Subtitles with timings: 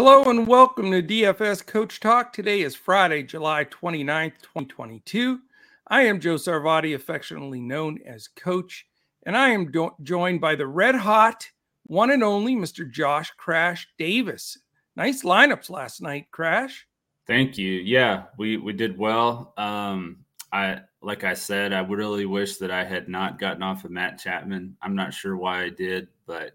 [0.00, 2.32] Hello and welcome to DFS Coach Talk.
[2.32, 5.40] Today is Friday, July 29th, 2022.
[5.88, 8.86] I am Joe Sarvati, affectionately known as Coach,
[9.26, 11.50] and I am do- joined by the red hot
[11.86, 12.88] one and only Mr.
[12.88, 14.56] Josh Crash Davis.
[14.94, 16.86] Nice lineups last night, Crash.
[17.26, 17.72] Thank you.
[17.72, 19.52] Yeah, we we did well.
[19.56, 20.18] Um,
[20.52, 24.20] I like I said, I really wish that I had not gotten off of Matt
[24.20, 24.76] Chapman.
[24.80, 26.52] I'm not sure why I did, but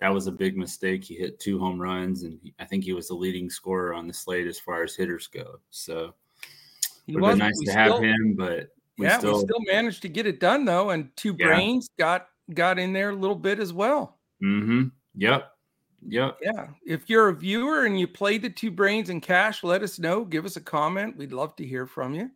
[0.00, 1.04] that was a big mistake.
[1.04, 4.14] He hit two home runs, and I think he was the leading scorer on the
[4.14, 5.60] slate as far as hitters go.
[5.70, 6.14] So
[7.06, 10.02] it would be nice to still, have him, but we yeah, still, we still managed
[10.02, 11.46] to get it done though, and two yeah.
[11.46, 14.18] brains got got in there a little bit as well.
[14.42, 14.88] Mm-hmm.
[15.16, 15.52] Yep.
[16.08, 16.38] Yep.
[16.42, 16.68] Yeah.
[16.86, 20.24] If you're a viewer and you played the two brains in cash, let us know.
[20.24, 21.16] Give us a comment.
[21.16, 22.30] We'd love to hear from you.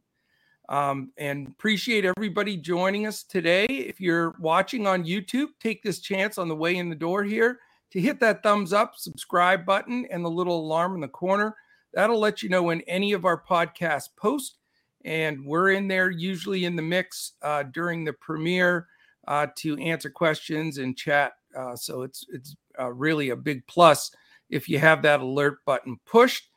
[0.68, 3.64] Um, and appreciate everybody joining us today.
[3.64, 7.58] If you're watching on YouTube, take this chance on the way in the door here
[7.94, 11.54] to hit that thumbs up, subscribe button, and the little alarm in the corner.
[11.92, 14.56] That'll let you know when any of our podcasts post.
[15.04, 18.88] And we're in there usually in the mix uh, during the premiere
[19.28, 21.34] uh, to answer questions and chat.
[21.56, 24.10] Uh, so it's it's uh, really a big plus
[24.50, 26.48] if you have that alert button pushed.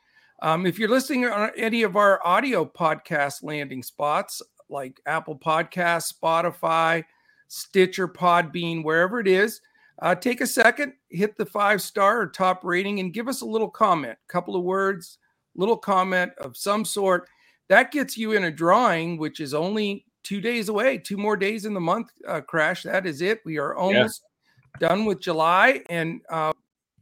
[0.42, 6.12] Um, if you're listening on any of our audio podcast landing spots like Apple Podcasts,
[6.12, 7.04] Spotify,
[7.46, 9.60] Stitcher, Podbean, wherever it is,
[10.00, 13.46] uh, take a second, hit the five star or top rating, and give us a
[13.46, 15.18] little comment, a couple of words,
[15.56, 17.28] little comment of some sort.
[17.68, 21.64] That gets you in a drawing, which is only two days away, two more days
[21.64, 22.84] in the month, uh, Crash.
[22.84, 23.40] That is it.
[23.44, 24.22] We are almost
[24.80, 24.88] yeah.
[24.88, 26.52] done with July, and uh,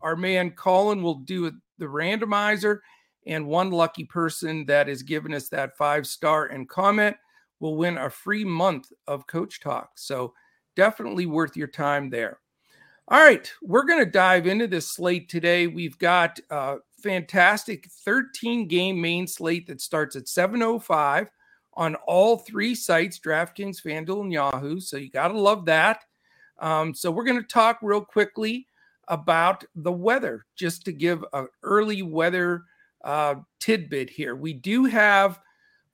[0.00, 2.78] our man Colin will do the randomizer
[3.26, 7.16] and one lucky person that is giving us that five star and comment
[7.60, 9.90] will win a free month of Coach Talk.
[9.96, 10.32] So
[10.76, 12.38] definitely worth your time there.
[13.08, 15.68] All right, we're going to dive into this slate today.
[15.68, 21.28] We've got a fantastic 13 game main slate that starts at 7:05
[21.74, 24.80] on all three sites: DraftKings, FanDuel, and Yahoo.
[24.80, 26.04] So you got to love that.
[26.58, 28.66] Um, so we're going to talk real quickly
[29.06, 32.64] about the weather, just to give an early weather
[33.04, 34.34] uh, tidbit here.
[34.34, 35.38] We do have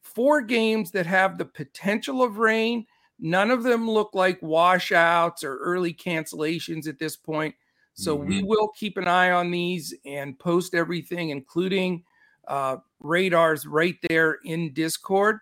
[0.00, 2.86] four games that have the potential of rain.
[3.24, 7.54] None of them look like washouts or early cancellations at this point.
[7.94, 8.28] So mm-hmm.
[8.28, 12.02] we will keep an eye on these and post everything, including
[12.48, 15.38] uh, radars right there in Discord.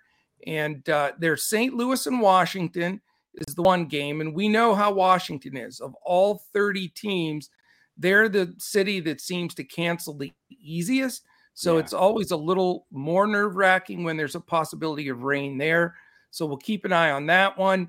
[0.46, 1.72] And uh, there's St.
[1.72, 3.00] Louis and Washington
[3.34, 4.20] is the one game.
[4.20, 5.80] And we know how Washington is.
[5.80, 7.48] Of all 30 teams,
[7.97, 11.22] they're the city that seems to cancel the easiest.
[11.54, 11.80] So yeah.
[11.80, 15.94] it's always a little more nerve wracking when there's a possibility of rain there.
[16.30, 17.88] So we'll keep an eye on that one.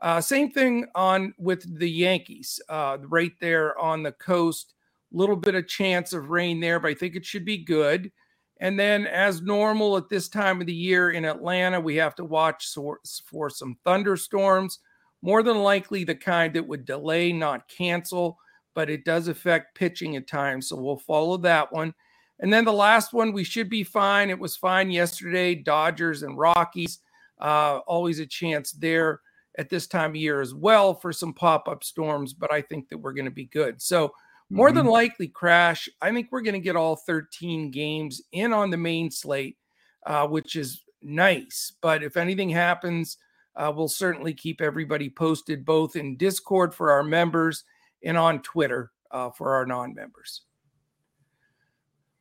[0.00, 4.74] Uh, same thing on with the Yankees, uh, right there on the coast.
[5.10, 8.12] Little bit of chance of rain there, but I think it should be good.
[8.60, 12.24] And then, as normal at this time of the year in Atlanta, we have to
[12.24, 14.80] watch for, for some thunderstorms.
[15.22, 18.38] More than likely, the kind that would delay, not cancel,
[18.74, 20.68] but it does affect pitching at times.
[20.68, 21.94] So we'll follow that one.
[22.40, 24.30] And then the last one, we should be fine.
[24.30, 25.54] It was fine yesterday.
[25.54, 27.00] Dodgers and Rockies,
[27.40, 29.20] uh, always a chance there
[29.58, 32.88] at this time of year as well for some pop up storms, but I think
[32.88, 33.80] that we're going to be good.
[33.82, 34.12] So,
[34.50, 34.78] more mm-hmm.
[34.78, 38.78] than likely, Crash, I think we're going to get all 13 games in on the
[38.78, 39.58] main slate,
[40.06, 41.72] uh, which is nice.
[41.82, 43.18] But if anything happens,
[43.56, 47.64] uh, we'll certainly keep everybody posted both in Discord for our members
[48.02, 50.42] and on Twitter uh, for our non members.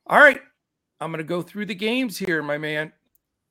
[0.08, 0.42] All right.
[1.00, 2.92] I'm going to go through the games here, my man.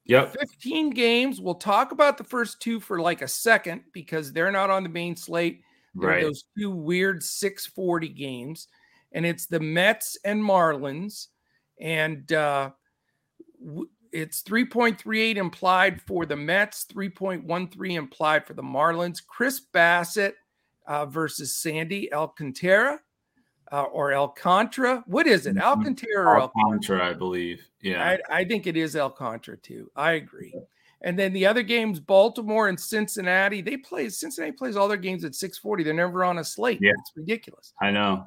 [0.06, 0.37] Yep.
[0.39, 1.41] 15 games.
[1.41, 4.89] We'll talk about the first two for like a second because they're not on the
[4.89, 5.62] main slate.
[5.94, 6.22] They're right.
[6.22, 8.69] those two weird 640 games.
[9.13, 11.28] And it's the Mets and Marlins.
[11.81, 12.71] And uh,
[14.13, 19.19] it's 3.38 implied for the Mets, 3.13 implied for the Marlins.
[19.27, 20.34] Chris Bassitt
[20.86, 23.01] uh, versus Sandy Alcantara
[23.72, 25.03] uh, or Alcantara.
[25.07, 25.57] What is it?
[25.57, 25.63] Mm-hmm.
[25.63, 27.66] Alcantara or Alcantara, I believe.
[27.83, 28.18] Yeah.
[28.30, 29.91] I, I, think it is Alcantara too.
[29.97, 30.54] I agree.
[31.03, 35.24] And then the other games, Baltimore and Cincinnati, they play Cincinnati plays all their games
[35.24, 35.84] at 640.
[35.84, 36.78] They're never on a slate.
[36.80, 36.92] Yeah.
[36.98, 37.72] It's ridiculous.
[37.80, 38.27] I know.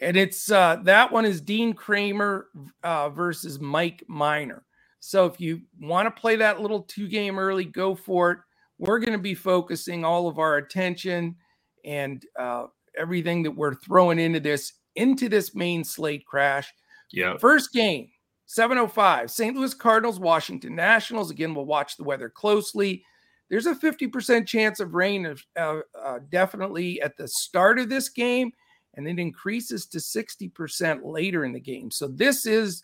[0.00, 2.46] And it's uh that one is Dean Kremer
[2.84, 4.64] uh, versus Mike Minor.
[5.00, 8.38] So if you want to play that little two game early, go for it.
[8.78, 11.36] We're going to be focusing all of our attention
[11.84, 12.66] and uh,
[12.98, 16.72] everything that we're throwing into this into this main slate crash.
[17.12, 17.36] Yeah.
[17.38, 18.08] First game,
[18.46, 19.56] 705, St.
[19.56, 21.30] Louis Cardinals, Washington Nationals.
[21.30, 23.04] Again, we'll watch the weather closely.
[23.48, 28.52] There's a 50% chance of rain, uh, uh, definitely at the start of this game.
[28.94, 31.92] and it increases to 60% later in the game.
[31.92, 32.82] So this is,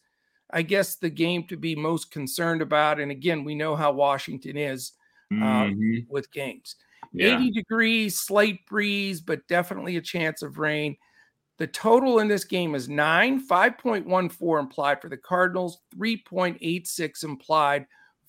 [0.51, 3.01] I guess, the game to be most concerned about.
[3.01, 4.93] And again, we know how Washington is
[5.33, 5.99] uh, mm-hmm.
[6.09, 6.77] with games.
[7.13, 7.39] Yeah.
[7.39, 10.97] 80 degrees, slight breeze, but definitely a chance of rain.
[11.59, 17.87] The total in this game is nine, 5.14 implied for the Cardinals, 3.86 implied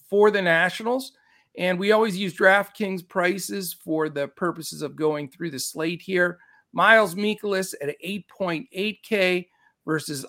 [0.09, 1.12] for the Nationals.
[1.57, 6.39] And we always use DraftKings prices for the purposes of going through the slate here.
[6.71, 9.47] Miles Mikolas at 8.8K
[9.85, 10.25] versus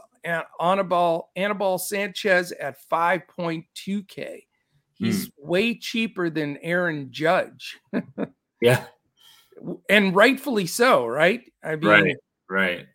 [0.61, 4.45] Anibal, Anibal Sanchez at 5.2K.
[4.95, 5.33] He's mm.
[5.39, 7.79] way cheaper than Aaron Judge.
[8.61, 8.85] yeah.
[9.89, 11.43] And rightfully so, right?
[11.63, 12.17] I mean, right,
[12.49, 12.87] right.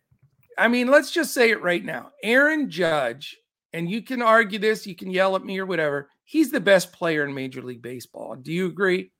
[0.58, 2.10] I mean, let's just say it right now.
[2.22, 3.36] Aaron Judge,
[3.72, 6.08] and you can argue this, you can yell at me or whatever.
[6.24, 8.36] He's the best player in Major League Baseball.
[8.36, 9.10] Do you agree?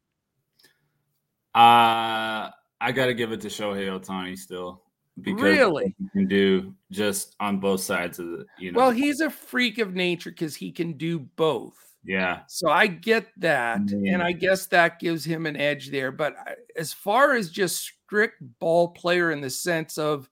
[1.54, 2.50] Uh
[2.80, 4.82] I got to give it to Shohei Ohtani still
[5.20, 8.78] because really he can do just on both sides of the you know.
[8.78, 11.78] Well, he's a freak of nature because he can do both.
[12.04, 12.40] Yeah.
[12.48, 14.06] So I get that, mm-hmm.
[14.06, 16.12] and I guess that gives him an edge there.
[16.12, 16.36] But
[16.76, 20.28] as far as just strict ball player in the sense of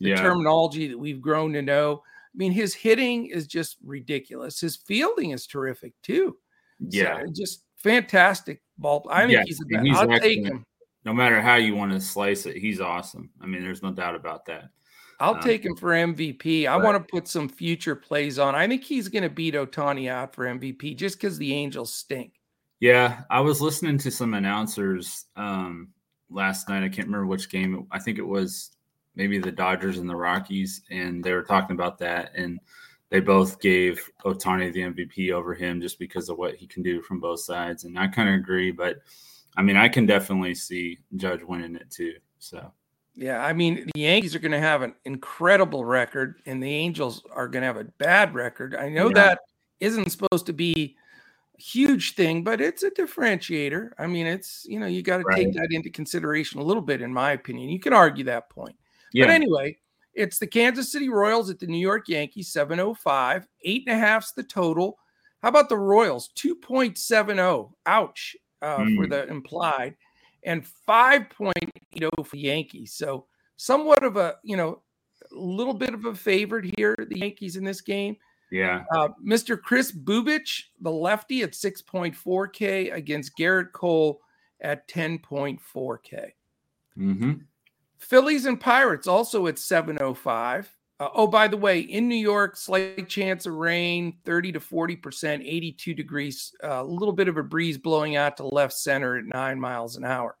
[0.00, 0.16] the yeah.
[0.16, 4.60] terminology that we've grown to know, I mean, his hitting is just ridiculous.
[4.60, 6.36] His fielding is terrific too.
[6.80, 9.06] Yeah, so just fantastic ball.
[9.10, 9.46] I think yes.
[9.46, 10.00] he's the best.
[10.00, 10.64] I'll take him
[11.04, 13.30] no matter how you want to slice it, he's awesome.
[13.40, 14.70] I mean, there's no doubt about that.
[15.22, 16.66] I'll um, take him for MVP.
[16.66, 18.54] I want to put some future plays on.
[18.54, 22.34] I think he's going to beat Ohtani out for MVP just because the Angels stink.
[22.80, 25.88] Yeah, I was listening to some announcers um,
[26.28, 26.82] last night.
[26.82, 27.86] I can't remember which game.
[27.92, 28.72] I think it was
[29.14, 32.32] maybe the Dodgers and the Rockies, and they were talking about that.
[32.34, 32.58] And
[33.08, 37.00] they both gave Ohtani the MVP over him just because of what he can do
[37.00, 37.84] from both sides.
[37.84, 38.96] And I kind of agree, but–
[39.56, 42.14] I mean, I can definitely see Judge winning it too.
[42.38, 42.72] So,
[43.14, 47.22] yeah, I mean, the Yankees are going to have an incredible record, and the Angels
[47.30, 48.74] are going to have a bad record.
[48.74, 49.14] I know yeah.
[49.14, 49.40] that
[49.80, 50.96] isn't supposed to be
[51.58, 53.90] a huge thing, but it's a differentiator.
[53.98, 55.36] I mean, it's you know you got to right.
[55.36, 57.68] take that into consideration a little bit, in my opinion.
[57.68, 58.76] You can argue that point,
[59.12, 59.26] yeah.
[59.26, 59.76] but anyway.
[60.14, 63.48] It's the Kansas City Royals at the New York Yankees, 705.
[63.62, 64.98] Eight and a half's the total.
[65.42, 66.30] How about the Royals?
[66.36, 67.72] 2.70.
[67.86, 68.96] Ouch uh, mm.
[68.96, 69.96] for the implied,
[70.44, 72.94] and 5.80 for the Yankees.
[72.94, 74.82] So somewhat of a, you know,
[75.30, 78.16] a little bit of a favorite here, the Yankees in this game.
[78.50, 78.84] Yeah.
[78.94, 79.60] Uh, Mr.
[79.60, 84.20] Kris Bubic, the lefty at 6.4K against Gerrit Cole
[84.60, 86.30] at 10.4K.
[86.98, 87.32] Mm-hmm.
[87.98, 90.70] Phillies and Pirates also at 705.
[91.02, 95.40] Uh, oh, by the way, in New York, slight chance of rain, 30 to 40%,
[95.40, 99.24] 82 degrees, uh, a little bit of a breeze blowing out to left center at
[99.24, 100.36] nine miles an hour.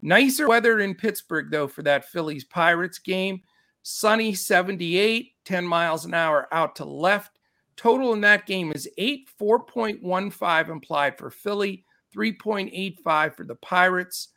[0.00, 3.42] Nicer weather in Pittsburgh, though, for that Phillies Pirates game.
[3.82, 7.40] Sunny 78, 10 miles an hour out to left.
[7.74, 11.84] Total in that game is 8, 4.15 implied for Philly,
[12.14, 14.28] 3.85 for the Pirates.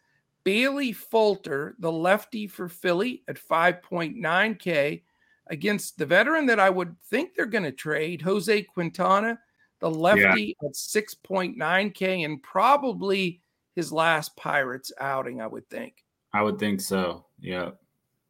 [0.43, 5.03] Bailey Falter, the lefty for Philly at 5.9K
[5.47, 9.39] against the veteran that I would think they're going to trade, Jose Quintana,
[9.79, 10.67] the lefty yeah.
[10.67, 13.41] at 6.9K, and probably
[13.75, 16.03] his last Pirates outing, I would think.
[16.33, 17.25] I would think so.
[17.39, 17.71] Yeah.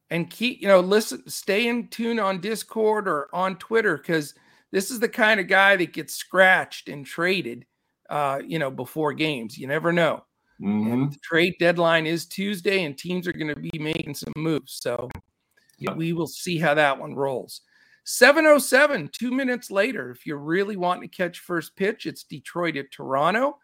[0.09, 4.33] And keep, you know, listen, stay in tune on Discord or on Twitter because
[4.71, 7.65] this is the kind of guy that gets scratched and traded,
[8.09, 9.57] uh, you know, before games.
[9.57, 10.23] You never know.
[10.61, 11.09] Mm-hmm.
[11.09, 14.73] the trade deadline is Tuesday, and teams are going to be making some moves.
[14.81, 15.09] So
[15.95, 17.61] we will see how that one rolls.
[18.05, 20.11] 707, two minutes later.
[20.11, 23.57] If you're really wanting to catch first pitch, it's Detroit at Toronto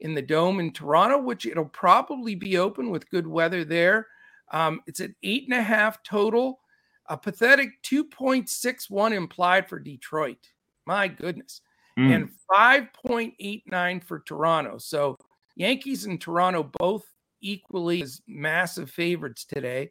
[0.00, 4.06] in the dome in Toronto, which it'll probably be open with good weather there.
[4.52, 6.60] Um, it's at eight and a half total,
[7.06, 10.50] a pathetic 2.61 implied for Detroit.
[10.86, 11.62] My goodness.
[11.98, 12.14] Mm.
[12.14, 14.76] And 5.89 for Toronto.
[14.78, 15.16] So
[15.56, 17.04] Yankees and Toronto both
[17.40, 19.90] equally as massive favorites today.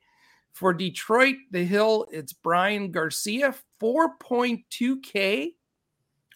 [0.56, 5.50] For Detroit, the Hill, it's Bryan Garcia, 4.2K.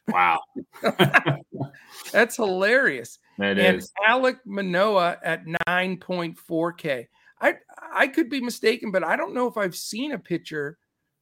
[0.10, 0.42] Wow.
[2.12, 3.18] That's hilarious.
[3.38, 3.94] That and is.
[4.06, 7.08] Alek Manoah at 9.4K.
[7.40, 7.54] I
[7.94, 10.78] I could be mistaken, but I don't know if I've seen a pitcher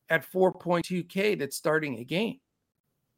[0.10, 2.40] at 4.2K that's starting a game.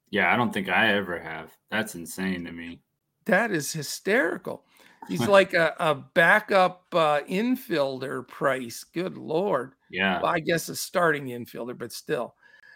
[0.10, 1.56] Yeah, I don't think I ever have.
[1.72, 2.82] That's insane to me.
[3.28, 4.66] That is hysterical.
[5.08, 8.84] He's like a, a backup uh, infielder price.
[8.84, 9.74] Good lord.
[9.90, 10.22] Yeah.
[10.22, 12.36] Well, I guess a starting infielder, but still.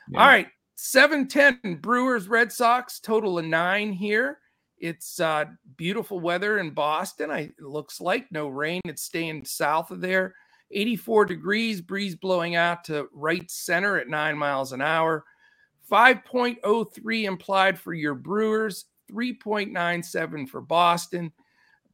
[0.09, 0.21] Yeah.
[0.21, 0.47] All right.
[0.75, 4.39] 710 Brewers, Red Sox, total of nine here.
[4.79, 5.45] It's uh,
[5.77, 7.31] beautiful weather in Boston.
[7.31, 8.81] I, it looks like no rain.
[8.85, 10.35] It's staying south of there.
[10.71, 15.23] 84 degrees, breeze blowing out to right center at nine miles an hour.
[15.89, 21.31] 5.03 implied for your Brewers, 3.97 for Boston.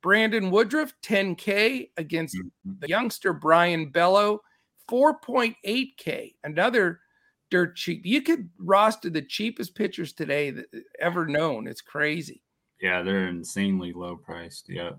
[0.01, 2.71] Brandon Woodruff, 10K against mm-hmm.
[2.79, 4.41] the youngster Brayan Bello,
[4.89, 6.35] 4.8K.
[6.43, 6.99] Another
[7.49, 8.05] dirt cheap.
[8.05, 10.65] You could roster the cheapest pitchers today that
[10.99, 11.67] ever known.
[11.67, 12.43] It's crazy.
[12.81, 14.69] Yeah, they're insanely low priced.
[14.69, 14.91] Yeah.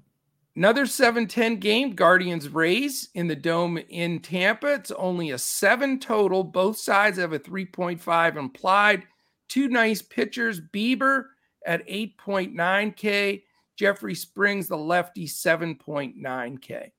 [0.57, 4.75] Another 710 game, Guardians Rays in the dome in Tampa.
[4.75, 6.43] It's only a seven total.
[6.43, 9.05] Both sides have a 3.5 implied.
[9.49, 11.27] Two nice pitchers, Bieber
[11.65, 13.43] at 8.9K,
[13.81, 16.91] Jeffrey Springs, the lefty, 7.9K.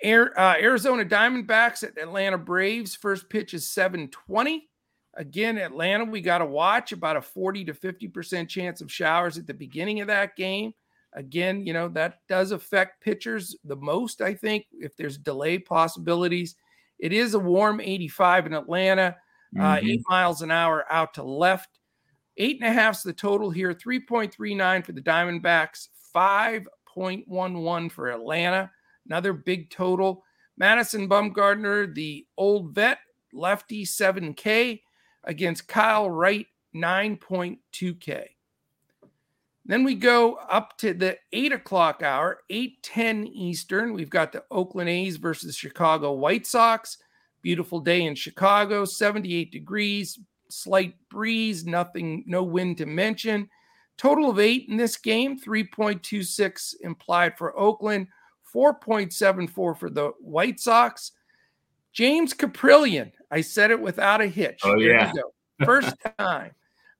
[0.00, 2.94] Air, uh, Arizona Diamondbacks at Atlanta Braves.
[2.94, 4.68] First pitch is 720.
[5.14, 9.48] Again, Atlanta, we got to watch about a 40 to 50% chance of showers at
[9.48, 10.72] the beginning of that game.
[11.14, 16.54] Again, you know, that does affect pitchers the most, I think, if there's delay possibilities.
[17.00, 19.16] It is a warm 85 in Atlanta,
[19.52, 19.64] mm-hmm.
[19.64, 21.70] uh, eight miles an hour out to left.
[22.36, 28.70] Eight and a half's the total here, 3.39 for the Diamondbacks, 5.11 for Atlanta.
[29.06, 30.24] Another big total.
[30.56, 32.98] Madison Bumgarner, the old vet,
[33.32, 34.80] lefty 7K
[35.24, 38.26] against Kyle Wright, 9.2K.
[39.66, 43.94] Then we go up to the eight o'clock hour, 8:10 Eastern.
[43.94, 46.98] We've got the Oakland A's versus Chicago White Sox.
[47.40, 53.48] Beautiful day in Chicago, 78 degrees, slight breeze, nothing, no wind to mention.
[53.96, 58.08] Total of eight in this game, 3.26 implied for Oakland,
[58.54, 61.12] 4.74 for the White Sox.
[61.92, 64.60] James Kaprielian, I said it without a hitch.
[64.64, 65.12] Oh, yeah.
[65.64, 66.50] First time.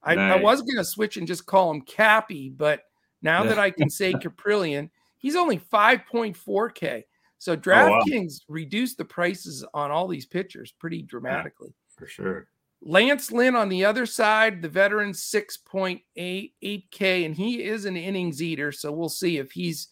[0.03, 0.39] I, nice.
[0.39, 2.83] I was going to switch and just call him Cappy, but
[3.23, 7.05] now that I can say Kaprielian, he's only 5.4K.
[7.39, 8.55] So DraftKings oh, wow.
[8.55, 11.69] reduced the prices on all these pitchers pretty dramatically.
[11.71, 12.49] Yeah, for sure.
[12.87, 18.43] Lance Lynn on the other side, the veteran 6.8 8K, and he is an innings
[18.43, 18.71] eater.
[18.73, 19.89] So we'll see if he's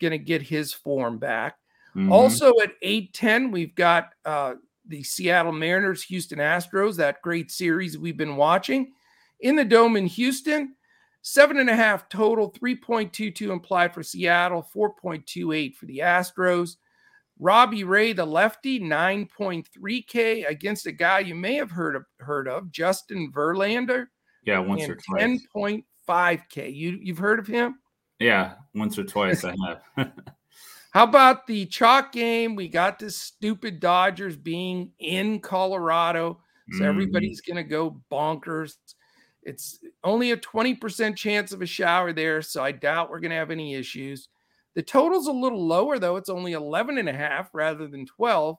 [0.00, 1.56] going to get his form back.
[1.96, 2.12] Mm-hmm.
[2.12, 4.54] Also at 810, we've got uh,
[4.86, 8.92] the Seattle Mariners, Houston Astros, that great series we've been watching
[9.40, 10.74] in the dome in Houston.
[11.22, 16.76] Seven and a half total, 3.22 implied for Seattle, 4.28 for the Astros.
[17.38, 22.70] Robbie Ray, the lefty, 9.3K against a guy you may have heard of, heard of
[22.70, 24.06] Justin Verlander.
[24.44, 25.46] Yeah, once or twice.
[26.08, 26.74] 10.5K.
[26.74, 27.80] You, you've heard of him?
[28.18, 30.12] Yeah, once or twice I have.
[30.92, 32.54] How about the chalk game?
[32.54, 36.40] We got the stupid Dodgers being in Colorado.
[36.72, 36.86] So mm.
[36.86, 38.76] everybody's going to go bonkers.
[39.42, 43.36] It's only a 20% chance of a shower there, so I doubt we're going to
[43.36, 44.28] have any issues.
[44.76, 46.16] The total's a little lower, though.
[46.16, 48.58] It's only 11 and a half rather than 12.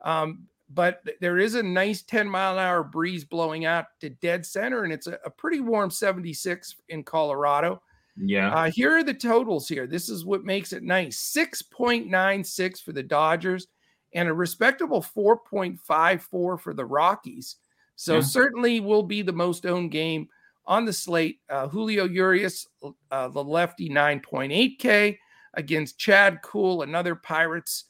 [0.00, 4.46] Um, but there is a nice 10 mile an hour breeze blowing out to dead
[4.46, 7.82] center, and it's a, a pretty warm 76 in Colorado.
[8.16, 8.50] Yeah.
[8.50, 9.86] Uh, here are the totals here.
[9.86, 13.66] This is what makes it nice 6.96 for the Dodgers
[14.14, 16.18] and a respectable 4.54
[16.58, 17.56] for the Rockies.
[17.94, 18.20] So yeah.
[18.22, 20.28] certainly will be the most owned game
[20.66, 21.40] on the slate.
[21.50, 22.66] Uh, Julio Urias,
[23.10, 25.18] uh, the lefty, 9.8K
[25.54, 27.84] against Chad Kuhl, another Pirates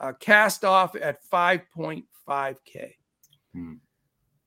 [0.00, 2.94] uh, cast off at 5.5K.
[3.52, 3.74] Hmm.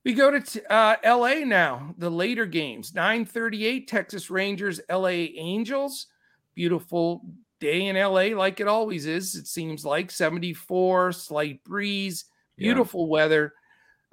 [0.04, 6.06] We go to t- uh, LA now, the later games 938 Texas Rangers, LA Angels.
[6.54, 7.24] Beautiful
[7.60, 9.34] day in LA, like it always is.
[9.34, 12.24] It seems like 74, slight breeze,
[12.56, 13.12] beautiful yeah.
[13.12, 13.52] weather.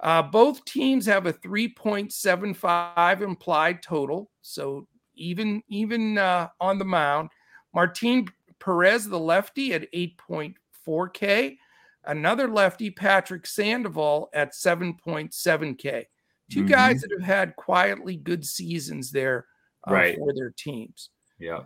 [0.00, 7.30] Uh, both teams have a 3.75 implied total, so even even uh, on the mound.
[7.74, 8.26] Martin
[8.66, 11.56] Perez, the lefty, at 8.4K.
[12.04, 16.04] Another lefty, Patrick Sandoval, at 7.7K.
[16.50, 16.66] 2 mm-hmm.
[16.66, 19.46] guys that have had quietly good seasons there
[19.88, 20.18] uh, right.
[20.18, 21.10] for their teams.
[21.38, 21.60] Yeah.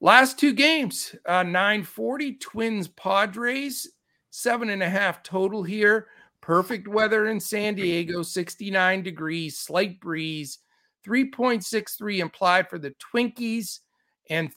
[0.00, 3.88] Last two games, uh, 940 Twins Padres,
[4.30, 6.08] seven and a half total here.
[6.40, 10.58] Perfect weather in San Diego, 69 degrees, slight breeze,
[11.06, 13.80] 3.63 implied for the Twinkies,
[14.30, 14.52] and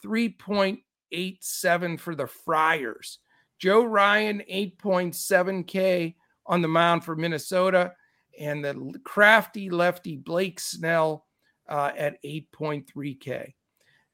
[1.14, 3.18] 3.87 for the Friars.
[3.58, 6.14] Joe Ryan, 8.7K
[6.46, 7.92] on the mound for Minnesota,
[8.38, 11.24] and the crafty lefty Blake Snell
[11.68, 13.54] uh, at 8.3K.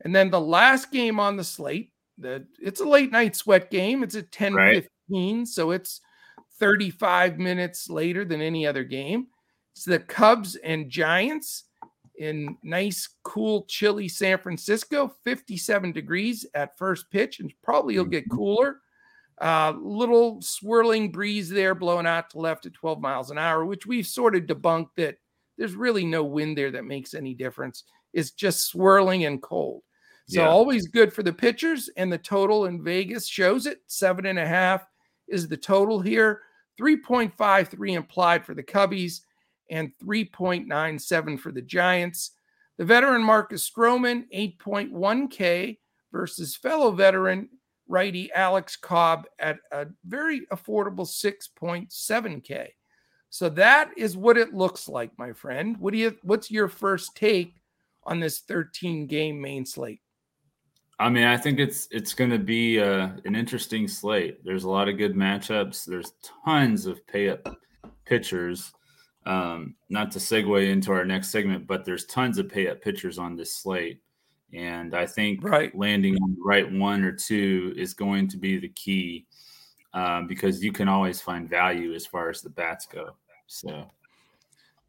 [0.02, 4.02] And then the last game on the slate, the, it's a late night sweat game.
[4.02, 4.88] It's at 10 right.
[5.08, 6.00] 15, so it's
[6.58, 9.28] 35 minutes later than any other game.
[9.72, 11.64] It's the Cubs and Giants
[12.20, 18.28] in nice, cool, chilly San Francisco, 57 degrees at first pitch, and probably it'll get
[18.28, 18.36] mm-hmm.
[18.36, 18.80] cooler.
[19.40, 23.86] Uh, little swirling breeze there blowing out to left at 12 miles an hour, which
[23.86, 25.16] we've sort of debunked that
[25.56, 27.84] there's really no wind there that makes any difference.
[28.12, 29.82] It's just swirling and cold.
[30.28, 30.48] So yeah.
[30.48, 31.88] always good for the pitchers.
[31.96, 33.78] And the total in Vegas shows it.
[33.86, 34.84] Seven and a half
[35.26, 36.42] is the total here.
[36.78, 39.22] 3.53 implied for the Cubbies
[39.70, 42.32] and 3.97 for the Giants.
[42.78, 45.78] The veteran Marcus Stroman, 8.1K
[46.12, 47.48] versus fellow veteran
[47.88, 52.68] righty Alex Cobb at a very affordable 6.7K.
[53.30, 55.76] So that is what it looks like, my friend.
[55.78, 57.54] What do you what's your first take
[58.04, 60.00] on this 13 game main slate?
[60.98, 64.44] I mean, I think it's it's going to be uh, an interesting slate.
[64.44, 65.84] There's a lot of good matchups.
[65.84, 66.12] There's
[66.44, 67.56] tons of pay up
[68.04, 68.72] pitchers.
[69.26, 73.18] Um, not to segue into our next segment, but there's tons of pay up pitchers
[73.18, 74.00] on this slate,
[74.52, 75.76] and I think right.
[75.76, 79.26] landing on the right one or two is going to be the key
[79.92, 83.14] um, because you can always find value as far as the bats go.
[83.46, 83.90] So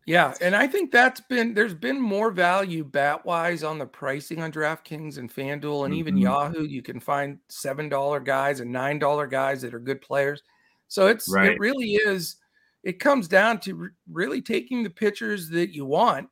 [0.06, 4.42] yeah, and I think that's been there's been more value bat wise on the pricing
[4.42, 5.94] on DraftKings and FanDuel and mm-hmm.
[5.94, 6.64] even Yahoo.
[6.64, 10.42] You can find seven dollar guys and nine dollar guys that are good players.
[10.88, 11.52] So it's right.
[11.52, 12.38] it really is.
[12.84, 16.30] It comes down to re- really taking the pitchers that you want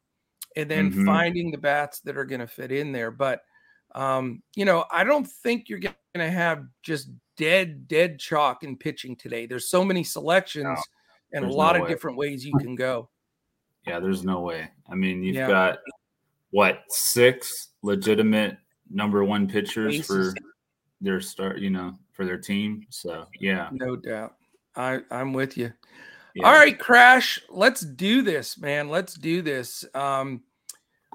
[0.55, 1.05] and then mm-hmm.
[1.05, 3.11] finding the bats that are going to fit in there.
[3.11, 3.41] But
[3.95, 8.77] um, you know, I don't think you're going to have just dead dead chalk in
[8.77, 9.45] pitching today.
[9.45, 10.75] There's so many selections no,
[11.33, 11.93] and a lot no of way.
[11.93, 13.09] different ways you can go.
[13.87, 14.69] Yeah, there's no way.
[14.89, 15.47] I mean, you've yeah.
[15.47, 15.79] got
[16.51, 18.57] what six legitimate
[18.89, 20.33] number one pitchers for
[21.01, 22.85] their start, you know, for their team.
[22.89, 24.35] So yeah, no doubt.
[24.75, 25.71] I I'm with you.
[26.35, 26.47] Yeah.
[26.47, 28.89] All right, Crash, let's do this, man.
[28.89, 29.83] Let's do this.
[29.93, 30.41] Um,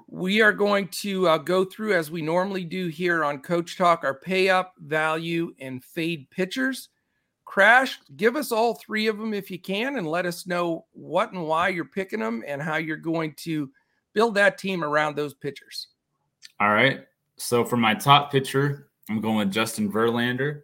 [0.07, 4.03] we are going to uh, go through as we normally do here on Coach Talk
[4.03, 6.89] our pay up, value, and fade pitchers.
[7.45, 11.31] Crash, give us all three of them if you can and let us know what
[11.31, 13.69] and why you're picking them and how you're going to
[14.13, 15.87] build that team around those pitchers.
[16.59, 17.05] All right.
[17.37, 20.61] So for my top pitcher, I'm going with Justin Verlander.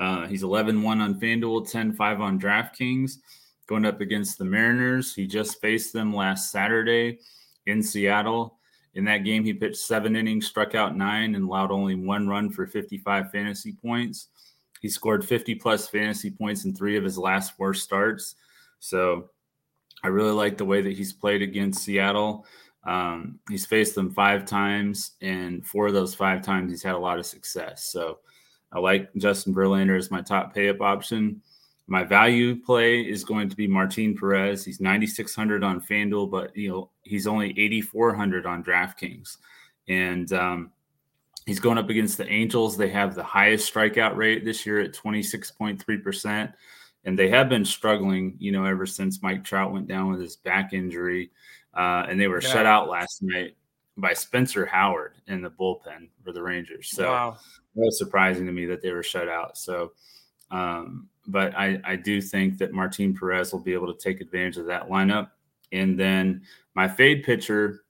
[0.00, 3.18] Uh, he's 11 1 on FanDuel, 10 5 on DraftKings,
[3.66, 5.14] going up against the Mariners.
[5.14, 7.18] He just faced them last Saturday
[7.66, 8.58] in Seattle.
[8.94, 12.50] In that game, he pitched seven innings, struck out nine, and allowed only one run
[12.50, 14.28] for 55 fantasy points.
[14.80, 18.34] He scored 50 plus fantasy points in three of his last four starts.
[18.80, 19.30] So
[20.02, 22.44] I really like the way that he's played against Seattle.
[22.84, 26.98] Um, he's faced them five times, and four of those five times he's had a
[26.98, 27.84] lot of success.
[27.84, 28.18] So
[28.72, 31.42] I like Justin Verlander as my top pay up option.
[31.88, 34.64] My value play is going to be Martin Perez.
[34.64, 39.36] He's 9,600 on FanDuel, but you know he's only 8,400 on DraftKings,
[39.88, 40.72] and um,
[41.46, 42.76] He's going up against the Angels.
[42.76, 46.52] They have the highest strikeout rate this year at 26.3%.
[47.04, 50.36] And they have been struggling, you know, ever since Mike Trout went down with his
[50.36, 51.32] back injury.
[51.74, 52.48] Uh, and they were yeah.
[52.48, 53.56] shut out last night
[53.96, 56.90] by Spencer Howard in the bullpen for the Rangers.
[56.90, 57.36] So wow.
[57.74, 59.58] it was surprising to me that they were shut out.
[59.58, 59.92] So,
[60.52, 64.58] um, but I, I do think that Martin Perez will be able to take advantage
[64.58, 65.30] of that lineup.
[65.72, 66.42] And then
[66.74, 67.84] my fade pitcher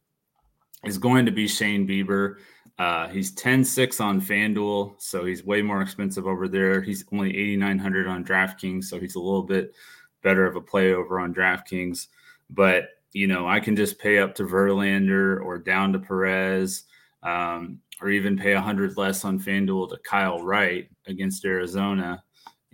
[0.84, 2.36] is going to be Shane Bieber.
[2.78, 6.80] Uh, he's 10 6 on FanDuel, so he's way more expensive over there.
[6.80, 9.74] He's only 8,900 on DraftKings, so he's a little bit
[10.22, 12.08] better of a play over on DraftKings.
[12.50, 16.84] But, you know, I can just pay up to Verlander or down to Perez,
[17.22, 22.22] um, or even pay 100 less on FanDuel to Kyle Wright against Arizona.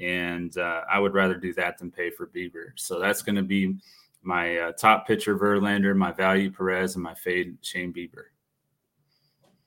[0.00, 2.72] And uh, I would rather do that than pay for Bieber.
[2.76, 3.76] So that's going to be
[4.22, 8.26] my uh, top pitcher, Verlander, my value, Perez, and my fade, Shane Bieber.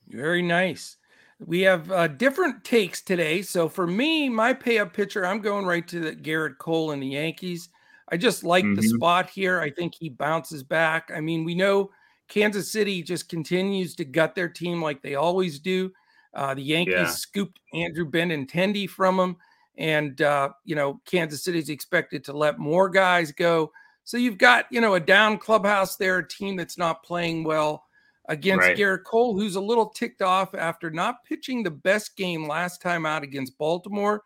[0.08, 0.96] Very nice.
[1.44, 3.42] We have uh, different takes today.
[3.42, 7.02] So for me, my pay up pitcher, I'm going right to the Gerrit Cole and
[7.02, 7.68] the Yankees.
[8.10, 8.74] I just like mm-hmm.
[8.74, 9.60] the spot here.
[9.60, 11.10] I think he bounces back.
[11.14, 11.90] I mean, we know
[12.28, 15.90] Kansas City just continues to gut their team like they always do.
[16.34, 17.06] Uh, the Yankees yeah.
[17.06, 19.36] scooped Andrew Benintendi from them,
[19.76, 23.72] and uh, you know Kansas City's expected to let more guys go.
[24.04, 27.84] So you've got you know a down clubhouse there, a team that's not playing well
[28.28, 28.76] against right.
[28.76, 33.06] Gerrit Cole, who's a little ticked off after not pitching the best game last time
[33.06, 34.22] out against Baltimore.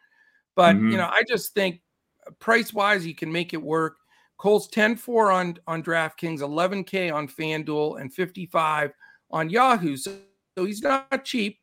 [0.54, 0.90] But mm-hmm.
[0.90, 1.80] you know, I just think
[2.26, 3.96] uh, price wise, you can make it work.
[4.38, 8.92] Cole's 10-4 on on DraftKings, 11K on FanDuel, and 55
[9.30, 9.96] on Yahoo.
[9.96, 10.16] So,
[10.56, 11.59] so he's not cheap.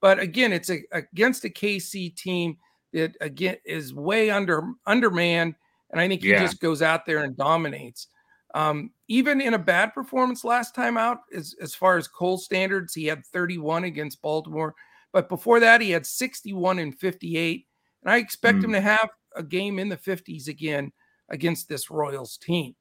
[0.00, 2.58] But again, it's a, against a KC team
[2.96, 5.54] that again is way under undermanned,
[5.90, 6.40] and I think he yeah.
[6.40, 8.08] just goes out there and dominates.
[8.54, 12.94] Um, even in a bad performance last time out, as, as far as Cole standards,
[12.94, 14.74] he had 31 against Baltimore.
[15.12, 17.66] But before that, he had 61 and 58.
[18.02, 18.64] And I expect mm.
[18.64, 20.90] him to have a game in the 50s again
[21.28, 22.74] against this Royals team.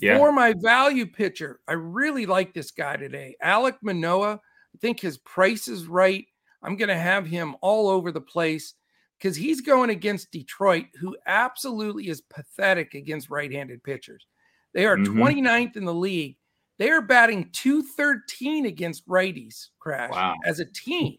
[0.00, 0.18] Yeah.
[0.18, 3.34] For my value pitcher, I really like this guy today.
[3.42, 4.34] Alek Manoah.
[4.74, 6.26] I think his price is right.
[6.62, 8.74] I'm going to have him all over the place
[9.22, 14.26] because he's going against Detroit, who absolutely is pathetic against right handed pitchers.
[14.74, 15.22] They are mm-hmm.
[15.22, 16.36] 29th in the league.
[16.78, 20.34] They are batting 213 against righties, Crash, wow.
[20.44, 21.18] as a team.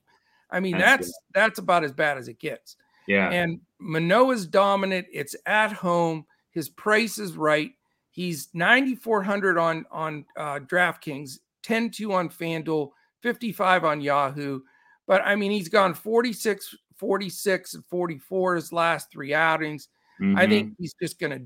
[0.51, 2.75] I mean, that's that's, that's about as bad as it gets.
[3.07, 3.29] Yeah.
[3.29, 5.07] And Manoah's dominant.
[5.11, 6.25] It's at home.
[6.51, 7.71] His price is right.
[8.11, 14.59] He's 9,400 on on uh, DraftKings, 10-2 on FanDuel, 55 on Yahoo.
[15.07, 19.89] But I mean, he's gone 46, 46, and 44 his last three outings.
[20.21, 20.37] Mm-hmm.
[20.37, 21.45] I think he's just going to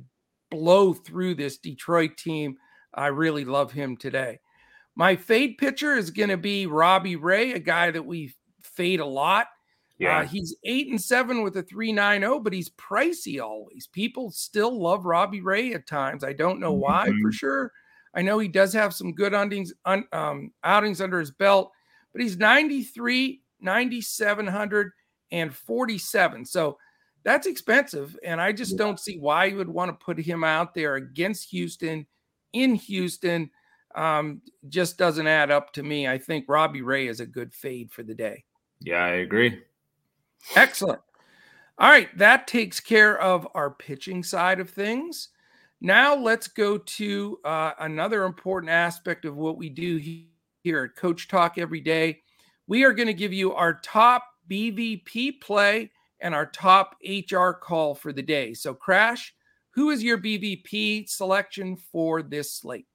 [0.50, 2.58] blow through this Detroit team.
[2.94, 4.40] I really love him today.
[4.96, 9.06] My fade pitcher is going to be Robbie Ray, a guy that we fade a
[9.06, 9.48] lot.
[10.00, 10.20] Yeah.
[10.20, 13.88] Uh, he's eight and seven with a 390, but he's pricey always.
[13.88, 16.24] People still love Robbie Ray at times.
[16.24, 17.22] I don't know why mm-hmm.
[17.22, 17.72] for sure.
[18.14, 21.72] I know he does have some good outings, um, outings under his belt,
[22.14, 24.92] but he's 93, 9,700,
[25.32, 26.46] and 47.
[26.46, 26.78] So
[27.24, 28.18] that's expensive.
[28.24, 31.50] And I just don't see why you would want to put him out there against
[31.50, 32.06] Houston
[32.54, 33.50] in Houston.
[33.96, 36.08] Um, just doesn't add up to me.
[36.08, 38.44] I think Robbie Ray is a good fade for the day.
[38.80, 39.62] Yeah, I agree.
[40.56, 41.02] Excellent.
[41.80, 45.30] All right, that takes care of our pitching side of things.
[45.80, 49.98] Now let's go to uh, another important aspect of what we do
[50.64, 52.22] here at Coach Talk every day.
[52.68, 57.96] We are going to give you our top BVP play and our top HR call
[57.96, 58.54] for the day.
[58.54, 59.34] So, Crash,
[59.72, 62.88] who is your BVP selection for this slate?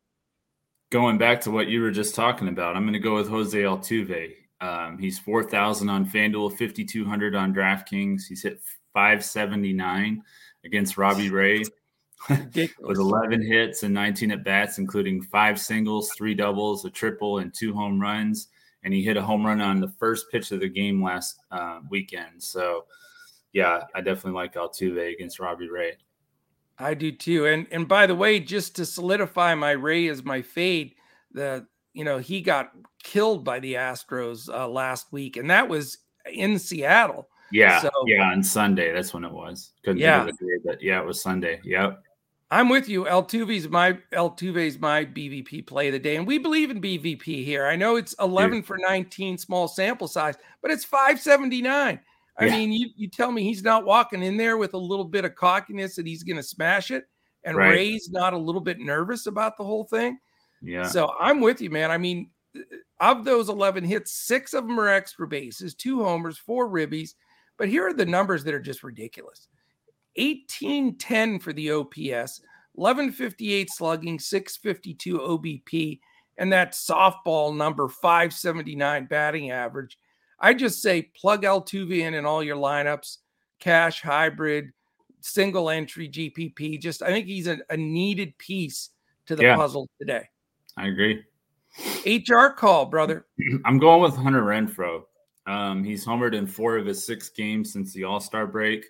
[0.90, 3.56] Going back to what you were just talking about, I'm going to go with Jose
[3.56, 4.34] Altuve.
[4.60, 8.22] Um, he's 4,000 on FanDuel, 5,200 on DraftKings.
[8.28, 8.60] He's hit
[8.92, 10.22] 579
[10.64, 11.64] against Robbie Ray
[12.28, 17.52] with 11 hits and 19 at bats, including five singles, three doubles, a triple, and
[17.52, 18.48] two home runs.
[18.84, 21.80] And he hit a home run on the first pitch of the game last uh,
[21.88, 22.42] weekend.
[22.42, 22.86] So,
[23.52, 25.96] yeah, I definitely like Altuve against Robbie Ray.
[26.78, 27.46] I do too.
[27.46, 30.94] And and by the way, just to solidify my Ray as my fade,
[31.32, 35.98] the you know, he got killed by the Astros uh, last week, and that was
[36.32, 37.28] in Seattle.
[37.52, 38.92] Yeah, so, yeah, on Sunday.
[38.92, 39.72] That's when it was.
[39.84, 40.24] Couldn't yeah.
[40.24, 41.60] think of the day, but yeah, it was Sunday.
[41.64, 42.02] Yep.
[42.52, 43.04] I'm with you.
[43.04, 47.64] Altuve's my Altuve's my BVP play of the day, and we believe in BVP here.
[47.64, 48.66] I know it's 11 Dude.
[48.66, 51.98] for 19, small sample size, but it's 579.
[52.38, 52.52] I yeah.
[52.52, 55.34] mean, you you tell me he's not walking in there with a little bit of
[55.34, 57.06] cockiness that he's going to smash it,
[57.44, 57.70] and right.
[57.70, 60.18] Ray's not a little bit nervous about the whole thing.
[60.60, 60.86] Yeah.
[60.86, 61.90] So I'm with you, man.
[61.90, 62.60] I mean, uh,
[63.00, 67.14] of those 11 hits, six of them are extra bases, two homers, four ribbies.
[67.56, 69.48] But here are the numbers that are just ridiculous
[70.16, 72.40] 1810 for the OPS,
[72.74, 76.00] 1158 slugging, 652 OBP,
[76.38, 79.98] and that softball number 579 batting average.
[80.40, 83.18] I just say plug Altuve in in all your lineups,
[83.60, 84.72] cash, hybrid,
[85.20, 86.80] single entry, GPP.
[86.80, 88.90] Just I think he's a, a needed piece
[89.26, 89.56] to the yeah.
[89.56, 90.28] puzzle today.
[90.76, 91.22] I agree.
[92.04, 93.26] HR call, brother.
[93.64, 95.02] I'm going with Hunter Renfroe.
[95.46, 98.84] Um, he's homered in four of his six games since the All Star break,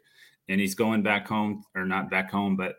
[0.48, 2.76] and he's going back home, or not back home, but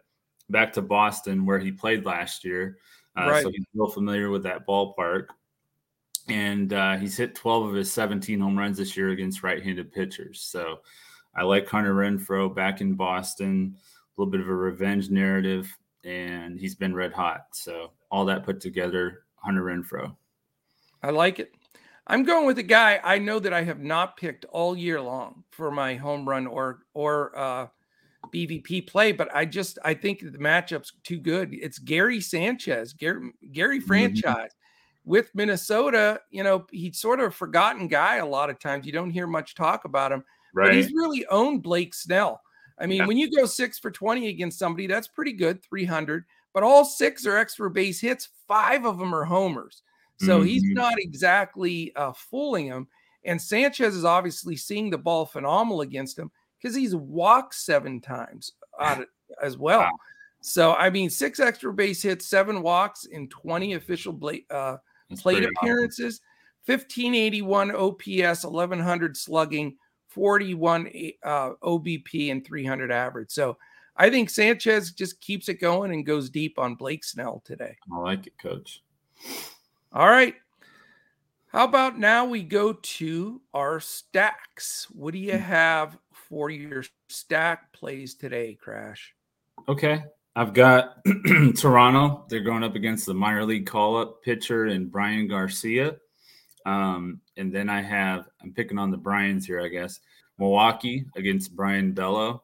[0.49, 2.77] back to Boston where he played last year.
[3.17, 3.43] Uh, right.
[3.43, 5.27] So he's real familiar with that ballpark.
[6.29, 9.91] And uh, he's hit 12 of his 17 home runs this year against right handed
[9.91, 10.41] pitchers.
[10.41, 10.79] So
[11.35, 16.59] I like Hunter Renfroe back in Boston, a little bit of a revenge narrative, and
[16.59, 17.47] he's been red hot.
[17.51, 20.15] So all that put together, Hunter Renfroe.
[21.01, 21.53] I like it.
[22.07, 25.43] I'm going with a guy I know that I have not picked all year long
[25.51, 27.67] for my home run or or uh,
[28.33, 31.53] BVP play, but I just I think the matchup's too good.
[31.53, 33.87] It's Gary Sanchez, Gary, Gary mm-hmm.
[33.87, 35.09] franchise mm-hmm.
[35.09, 36.19] with Minnesota.
[36.29, 38.85] You know, he's sort of a forgotten guy a lot of times.
[38.85, 40.67] You don't hear much talk about him, right.
[40.67, 42.41] but he's really owned Blake Snell.
[42.79, 43.07] I mean, yeah.
[43.07, 47.25] when you go six for 20 against somebody, that's pretty good, 300 but all six
[47.25, 48.29] are extra base hits.
[48.47, 49.81] Five of them are homers.
[50.19, 50.47] So mm-hmm.
[50.47, 52.87] he's not exactly uh, fooling him.
[53.25, 58.53] And Sanchez is obviously seeing the ball phenomenal against him because he's walked seven times
[59.41, 59.81] as well.
[59.81, 59.91] Wow.
[60.41, 64.77] So, I mean, six extra base hits, seven walks in 20 official uh,
[65.17, 66.19] plate appearances,
[66.67, 66.79] awesome.
[66.81, 69.77] 1581 OPS, 1100 slugging,
[70.09, 70.91] 41
[71.23, 73.31] uh, OBP, and 300 average.
[73.31, 73.57] So,
[73.95, 77.77] I think Sanchez just keeps it going and goes deep on Blake Snell today.
[77.93, 78.81] I like it, coach.
[79.93, 80.35] All right.
[81.47, 84.87] How about now we go to our stacks?
[84.91, 85.43] What do you hmm.
[85.43, 85.97] have
[86.33, 89.13] for your stack plays today, Crash.
[89.67, 90.03] Okay.
[90.35, 90.97] I've got
[91.55, 92.25] Toronto.
[92.27, 95.97] They're going up against the minor league call up pitcher and Bryan Garcia.
[96.65, 99.99] Um, and then I have, I'm picking on the Bryans here, I guess.
[100.39, 102.41] Milwaukee against Brayan Bello.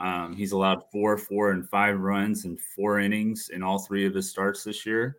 [0.00, 4.14] Um, he's allowed four, four, and five runs in four innings in all three of
[4.14, 5.18] his starts this year.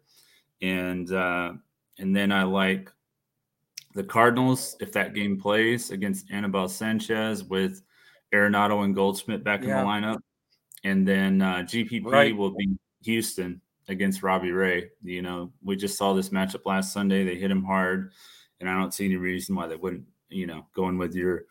[0.61, 1.53] And uh,
[1.97, 2.91] and then I like
[3.93, 7.81] the Cardinals if that game plays against Anibal Sanchez with
[8.33, 9.69] Arenado and Goldschmidt back yeah.
[9.69, 10.19] in the lineup.
[10.83, 12.35] And then uh, GPP right.
[12.35, 14.89] will be Houston against Robbie Ray.
[15.03, 17.23] You know, we just saw this matchup last Sunday.
[17.23, 18.13] They hit him hard,
[18.59, 20.05] and I don't see any reason why they wouldn't.
[20.29, 21.43] You know, going with your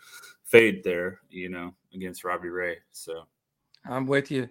[0.45, 1.21] fade there.
[1.29, 2.79] You know, against Robbie Ray.
[2.91, 3.25] So
[3.85, 4.49] I'm with you.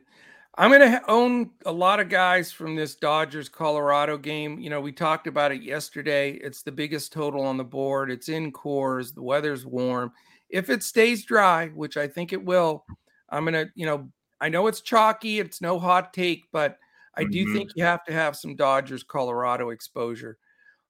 [0.58, 4.60] I'm going to own a lot of guys from this Dodgers Colorado game.
[4.60, 6.32] You know, we talked about it yesterday.
[6.32, 8.12] It's the biggest total on the board.
[8.12, 9.14] It's in Coors.
[9.14, 10.12] The weather's warm.
[10.50, 12.84] If it stays dry, which I think it will,
[13.30, 14.10] I'm going to, you know,
[14.42, 15.40] I know it's chalky.
[15.40, 16.78] It's no hot take, but
[17.16, 17.54] I do mm-hmm.
[17.54, 20.38] think you have to have some Dodgers Colorado exposure.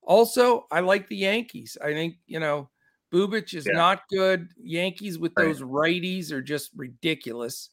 [0.02, 1.78] Also, I like the Yankees.
[1.84, 2.70] I think, you know,
[3.12, 3.78] Bubic is yeah.
[3.78, 4.50] not good.
[4.62, 7.70] Yankees with those righties are just ridiculous.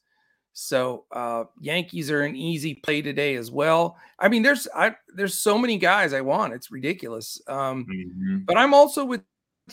[0.59, 3.99] So uh, Yankees are an easy play today as well.
[4.19, 6.55] I mean, there's I there's so many guys I want.
[6.55, 7.39] It's ridiculous.
[7.47, 8.39] Um, mm-hmm.
[8.47, 9.21] But I'm also with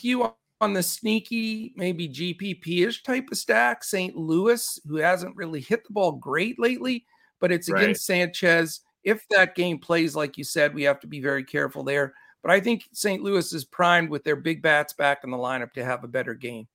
[0.02, 3.82] you on the sneaky, maybe GPP-ish type of stack.
[3.82, 4.14] St.
[4.14, 7.06] Louis, who hasn't really hit the ball great lately,
[7.40, 7.82] but it's right.
[7.82, 8.80] against Sanchez.
[9.04, 12.12] If that game plays like you said, we have to be very careful there.
[12.42, 13.22] But I think St.
[13.22, 16.34] Louis is primed with their big bats back in the lineup to have a better
[16.34, 16.68] game.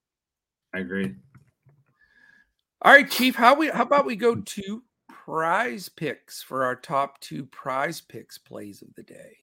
[0.74, 1.14] I agree.
[2.82, 3.34] All right, Chief.
[3.34, 4.82] How we how about we go to
[5.26, 9.36] PrizePicks for our top two PrizePicks plays of the day?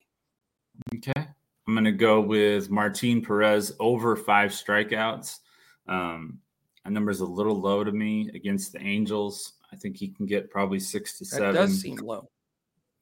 [0.95, 1.27] Okay.
[1.67, 5.39] I'm gonna go with Martin Perez over five strikeouts.
[5.87, 6.39] Um,
[6.83, 9.53] that number's a little low to me against the Angels.
[9.71, 11.55] I think he can get probably six to that seven.
[11.55, 12.29] Does seem low.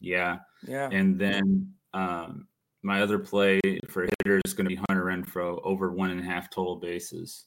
[0.02, 0.40] Yeah.
[0.68, 0.90] Yeah.
[0.92, 2.48] And then um,
[2.84, 6.24] my other play for hitter is going to be Hunter Renfroe over one and a
[6.24, 7.46] half total bases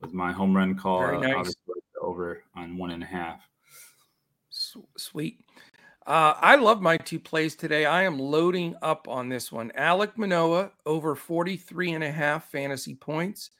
[0.00, 1.00] with my home run call.
[1.00, 1.54] Very nice.
[2.00, 3.40] Over on one and a half.
[4.96, 5.40] Sweet.
[6.06, 7.86] Uh, I love my two plays today.
[7.86, 9.72] I am loading up on this one.
[9.78, 13.50] Alek Manoah over 43 and a half fantasy points.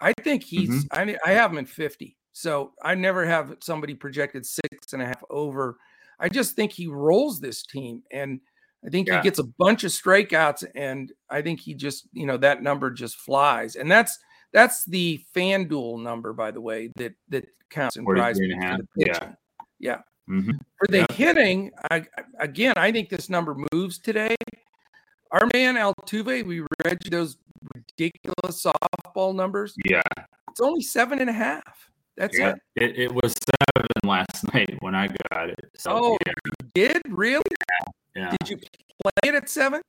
[0.00, 1.10] I think he's, mm-hmm.
[1.10, 2.16] I, I have him in 50.
[2.32, 5.78] So I never have somebody projected six and a half over.
[6.18, 8.02] I just think he rolls this team.
[8.10, 8.40] And
[8.84, 9.18] I think yeah.
[9.18, 10.64] he gets a bunch of strikeouts.
[10.74, 13.76] And I think he just, you know, that number just flies.
[13.76, 14.18] And that's,
[14.52, 18.38] that's the FanDuel number, by the way, that that counts in prize.
[18.96, 19.32] Yeah.
[19.78, 19.98] Yeah.
[20.30, 20.52] Mm-hmm.
[20.78, 21.14] For the yeah.
[21.14, 22.04] hitting, I,
[22.38, 24.36] again, I think this number moves today.
[25.32, 27.36] Our man Altuve, we read those
[27.74, 29.74] ridiculous softball numbers.
[29.84, 30.02] Yeah.
[30.50, 31.90] It's only seven and a half.
[32.16, 32.54] That's yeah.
[32.76, 32.90] it.
[32.90, 32.98] it.
[32.98, 33.12] it.
[33.12, 33.34] was
[33.74, 35.70] seven last night when I got it.
[35.78, 36.32] So, oh, yeah.
[36.44, 37.02] you did?
[37.08, 37.42] Really?
[38.14, 38.34] Yeah.
[38.40, 38.56] Did you
[39.02, 39.80] play it at seven?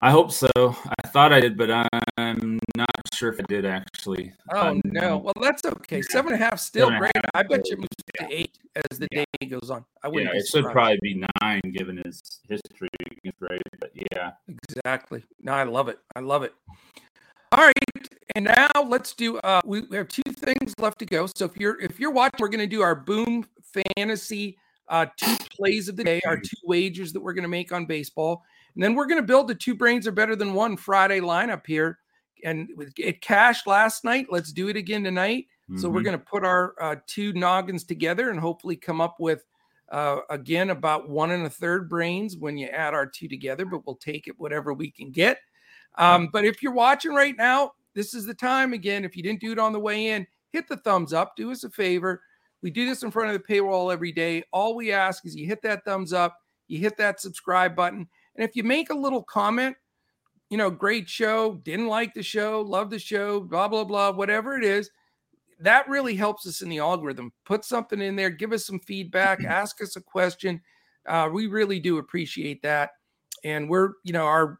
[0.00, 0.48] I hope so.
[0.56, 4.32] I thought I did, but I'm not sure if I did actually.
[4.52, 5.18] Oh um, no!
[5.18, 6.02] Well, that's okay.
[6.02, 7.12] Seven and a half still great.
[7.14, 7.88] Half, I bet you it moves
[8.20, 8.26] yeah.
[8.26, 8.58] to eight
[8.90, 9.24] as the yeah.
[9.40, 9.84] day goes on.
[10.02, 10.32] I wouldn't.
[10.32, 12.88] Yeah, it should probably be nine given his history
[13.40, 13.58] Ray.
[13.80, 15.24] But yeah, exactly.
[15.40, 15.98] No, I love it.
[16.14, 16.54] I love it.
[17.52, 19.38] All right, and now let's do.
[19.38, 21.26] Uh, we, we have two things left to go.
[21.26, 23.46] So if you're if you're watching, we're going to do our boom
[23.96, 27.72] fantasy uh, two plays of the day, our two wagers that we're going to make
[27.72, 28.42] on baseball.
[28.74, 31.66] And then we're going to build the two brains are better than one Friday lineup
[31.66, 31.98] here.
[32.44, 34.26] And it cashed last night.
[34.30, 35.46] Let's do it again tonight.
[35.70, 35.80] Mm-hmm.
[35.80, 36.04] So we're mm-hmm.
[36.06, 39.44] going to put our uh, two noggins together and hopefully come up with,
[39.90, 43.86] uh, again, about one and a third brains when you add our two together, but
[43.86, 45.38] we'll take it whatever we can get.
[45.96, 49.04] Um, but if you're watching right now, this is the time again.
[49.04, 51.36] If you didn't do it on the way in, hit the thumbs up.
[51.36, 52.22] Do us a favor.
[52.62, 54.44] We do this in front of the paywall every day.
[54.52, 58.48] All we ask is you hit that thumbs up, you hit that subscribe button, and
[58.48, 59.76] if you make a little comment,
[60.52, 64.54] you know, great show, didn't like the show, love the show, blah, blah, blah, whatever
[64.54, 64.90] it is,
[65.58, 67.32] that really helps us in the algorithm.
[67.46, 70.60] Put something in there, give us some feedback, ask us a question.
[71.08, 72.90] Uh, we really do appreciate that.
[73.44, 74.58] And we're, you know, our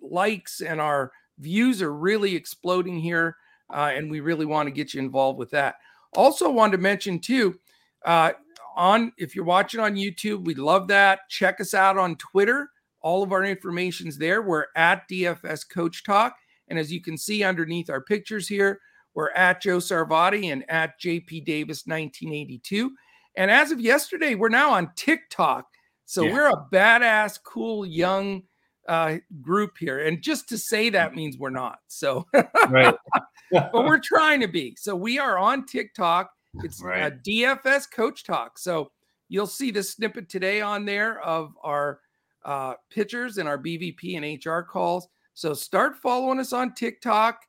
[0.00, 3.36] likes and our views are really exploding here.
[3.74, 5.74] Uh, and we really want to get you involved with that.
[6.12, 7.58] Also, wanted to mention too,
[8.04, 8.30] uh,
[8.76, 11.28] on if you're watching on YouTube, we love that.
[11.28, 12.68] Check us out on Twitter
[13.04, 14.40] all of our information's there.
[14.40, 16.34] We're at DFS Coach Talk.
[16.68, 18.80] And as you can see underneath our pictures here,
[19.14, 22.90] we're at Joe Sarvati and at JP Davis 1982.
[23.36, 25.66] And as of yesterday, we're now on TikTok.
[26.06, 26.32] So yeah.
[26.32, 28.42] we're a badass, cool, young
[28.88, 30.06] uh, group here.
[30.06, 31.80] And just to say that means we're not.
[31.88, 32.26] So
[32.70, 32.94] right.
[33.52, 34.76] but we're trying to be.
[34.78, 36.30] So we are on TikTok.
[36.62, 37.12] It's Right.
[37.12, 38.58] a DFS Coach Talk.
[38.58, 38.92] So
[39.28, 42.00] you'll see the snippet today on there of our
[42.44, 45.08] uh, pictures and our BVP and HR calls.
[45.34, 47.40] So start following us on TikTok,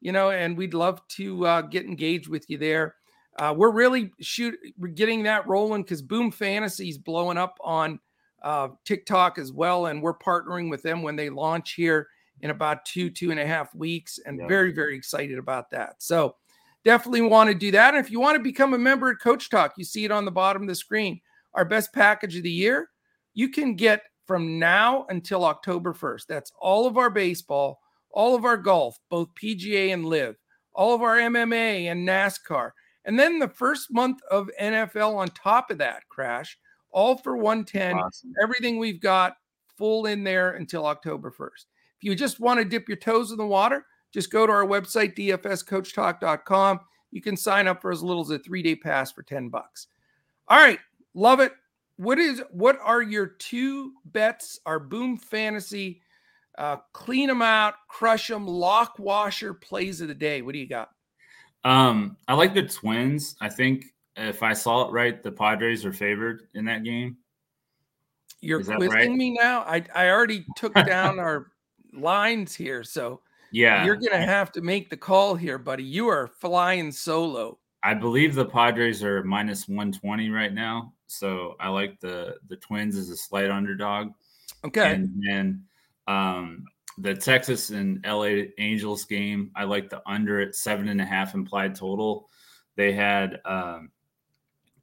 [0.00, 2.96] you know, and we'd love to uh, get engaged with you there.
[3.38, 7.98] Uh, we're really shoot we're getting that rolling because Boom Fantasy's blowing up on
[8.42, 12.08] uh, TikTok as well, and we're partnering with them when they launch here
[12.40, 14.48] in about two two and a half weeks, and Yeah.
[14.48, 16.02] very very excited about that.
[16.02, 16.36] So
[16.84, 17.94] definitely want to do that.
[17.94, 20.24] And if you want to become a member at Coach Talk, you see it on
[20.24, 21.20] the bottom of the screen.
[21.54, 22.88] Our best package of the year,
[23.34, 26.26] you can get from now until October 1st.
[26.26, 27.80] That's all of our baseball,
[28.10, 30.36] all of our golf, both PGA and live,
[30.74, 32.70] all of our MMA and NASCAR.
[33.04, 36.58] And then the first month of NFL on top of that, Crash,
[36.90, 37.98] all for 110.
[37.98, 38.32] Awesome.
[38.42, 39.36] Everything we've got
[39.76, 41.66] full in there until October 1st.
[41.98, 44.66] If you just want to dip your toes in the water, just go to our
[44.66, 46.80] website, dfscoachtalk.com.
[47.10, 49.88] You can sign up for as little as a three day pass for 10 bucks.
[50.48, 50.78] All right.
[51.14, 51.52] Love it.
[52.00, 54.58] What is what are your two bets?
[54.64, 56.00] Our boom fantasy,
[56.56, 60.40] uh, clean them out, crush them, lock washer plays of the day.
[60.40, 60.92] What do you got?
[61.62, 63.36] Um, I like the Twins.
[63.42, 63.84] I think
[64.16, 67.18] if I saw it right, the Padres are favored in that game.
[68.40, 69.10] You're that quizzing right?
[69.10, 69.60] me now.
[69.66, 71.48] I I already took down our
[71.92, 73.20] lines here, so
[73.52, 75.84] Yeah, you're gonna have to make the call here, buddy.
[75.84, 77.58] You are flying solo.
[77.84, 80.94] I believe the Padres are minus 120 right now.
[81.10, 84.12] So I like the the Twins as a slight underdog.
[84.64, 84.94] Okay.
[84.94, 85.64] And then
[86.06, 86.64] um,
[86.98, 91.34] the Texas and LA Angels game, I like the under at seven and a half
[91.34, 92.28] implied total.
[92.76, 93.90] They had um,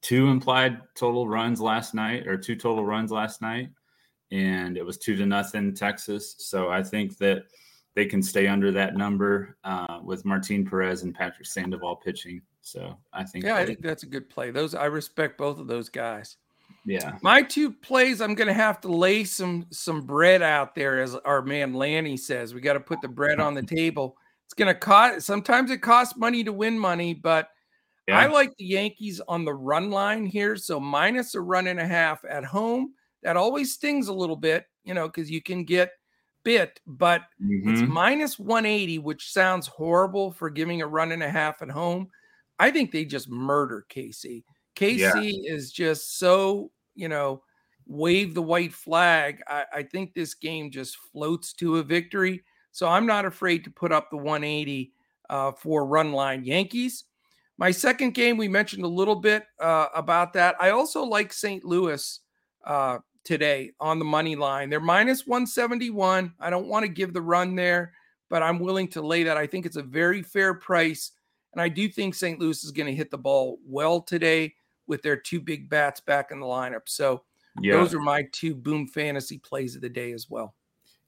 [0.02, 3.70] two implied total runs last night, or two total runs last night,
[4.30, 6.36] and it was two to nothing Texas.
[6.40, 7.44] So I think that
[7.98, 12.44] they can stay under that number uh, with Martin Perez and Patrick Sandoval pitching.
[12.62, 14.52] So I think, yeah, I think that's a good play.
[14.52, 16.38] Those I respect both of those guys.
[16.86, 21.16] yeah, My two plays, I'm gonna have to lay some some bread out there, as
[21.16, 22.54] our man Lanny says.
[22.54, 24.16] We got to put the bread on the table.
[24.46, 25.26] It's gonna cost.
[25.26, 27.50] Sometimes it costs money to win money, but
[28.08, 30.56] yeah, I like the Yankees on the run line here.
[30.56, 32.94] So minus a run and a half at home.
[33.24, 35.90] That always stings a little bit, you know, because you can get
[36.48, 37.24] bit, but
[37.64, 37.88] it's Mhm.
[37.88, 42.10] minus 180, which sounds horrible for giving a run and a half at home.
[42.60, 44.46] I think they just murder KC.
[44.76, 47.44] KC is just so, you know,
[47.86, 49.42] wave the white flag.
[49.48, 52.44] I, I think this game just floats to a victory.
[52.72, 54.94] So I'm not afraid to put up the 180
[55.30, 57.06] uh, for run line Yankees.
[57.58, 60.56] My second game, we mentioned a little bit uh, about that.
[60.62, 61.64] I also like St.
[61.66, 62.20] Louis
[62.66, 64.70] uh, today on the money line.
[64.70, 66.34] They're minus 171.
[66.40, 67.92] I don't want to give the run there,
[68.30, 69.36] but I'm willing to lay that.
[69.36, 71.12] I think it's a very fair price.
[71.52, 72.40] And I do think St.
[72.40, 74.56] Louis is going to hit the ball well today
[74.88, 76.84] with their two big bats back in the lineup.
[76.86, 77.24] So
[77.60, 77.74] yeah.
[77.74, 80.56] those are my two boom fantasy plays of the day as well.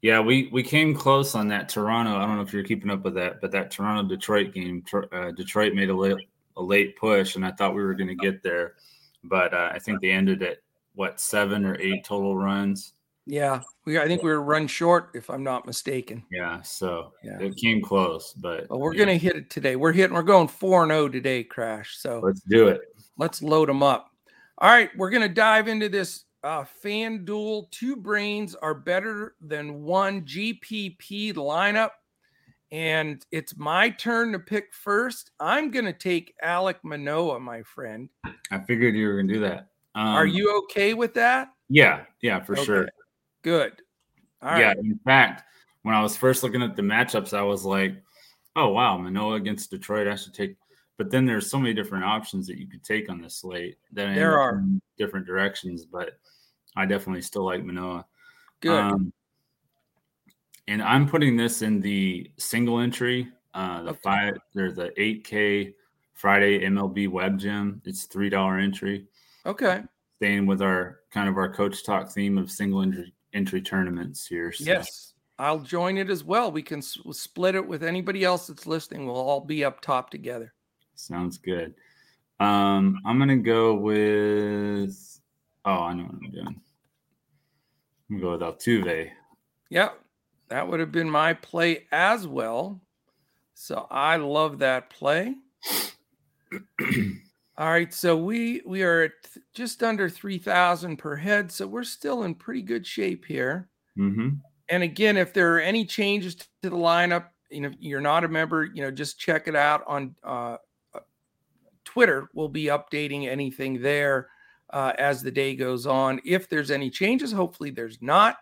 [0.01, 2.15] Yeah, we we came close on that Toronto.
[2.15, 5.31] I don't know if you're keeping up with that, but that Toronto Detroit game, uh,
[5.31, 6.15] Detroit made a late
[6.55, 8.75] a late push, and I thought we were going to get there,
[9.25, 10.59] but uh, I think they ended at
[10.99, 12.91] what seven or eight total runs.
[13.25, 16.25] Yeah, we I think we were run short if I'm not mistaken.
[16.29, 17.39] Yeah, so Yeah.
[17.39, 19.77] it came close, but But we're yeah, gonna hit it today.
[19.77, 20.13] We're hitting.
[20.13, 21.95] We're going four and zero today, Crash.
[21.99, 22.81] So let's do it.
[23.17, 24.09] let's load them up.
[24.57, 27.71] All right, we're gonna dive into this uh, FanDuel.
[27.71, 31.91] Two brains are better than one GPP lineup,
[32.71, 35.31] and it's my turn to pick first.
[35.39, 38.09] I'm gonna take Alek Manoah, my friend.
[38.51, 39.67] I figured you were going to do that.
[39.99, 41.49] Um, are you okay with that?
[41.67, 42.87] Yeah, yeah, for sure.
[43.41, 43.73] Good.
[44.41, 44.59] All right.
[44.61, 45.43] yeah, in fact,
[45.81, 48.01] when I was first looking at the matchups, I was like,
[48.55, 50.55] "Oh wow, Manoah against Detroit, I should take."
[50.97, 54.15] But then there's so many different options that you could take on this slate that
[54.15, 54.63] There are.
[54.97, 55.83] different directions.
[55.85, 56.17] But
[56.77, 58.05] I definitely still like Manoah.
[58.61, 58.79] Good.
[58.79, 59.11] Um,
[60.69, 63.99] and I'm putting this in the single entry, uh, the Okay.
[64.01, 65.73] five, there's the 8K
[66.13, 67.81] Friday MLB Web Gem.
[67.85, 69.05] It's three dollar entry.
[69.45, 69.83] Okay.
[70.17, 74.51] Staying with our kind of our coach talk theme of single entry entry tournaments here.
[74.51, 76.51] so- Yes, I'll join it as well.
[76.51, 79.05] We can s- split it with anybody else that's listening.
[79.05, 80.53] We'll all be up top together.
[80.95, 81.75] Sounds good.
[82.39, 85.21] Um, I'm gonna go with.
[85.65, 86.61] Oh, I know what I'm doing.
[88.09, 89.11] I'm gonna go with Altuve.
[89.69, 89.99] Yep,
[90.49, 92.81] that would have been my play as well.
[93.53, 95.35] So I love that play.
[97.59, 99.11] All right, so we we are at
[99.53, 103.67] just under three thousand per head, so we're still in pretty good shape here.
[103.97, 104.29] hmm
[104.69, 108.29] And again, if there are any changes to the lineup, you know, you're not a
[108.29, 110.55] member, you know, just check it out on uh,
[110.93, 111.01] uh
[111.83, 112.29] Twitter.
[112.33, 114.29] We'll be updating anything there
[114.69, 116.21] uh, as the day goes on.
[116.23, 118.37] If there's any changes, hopefully there's not.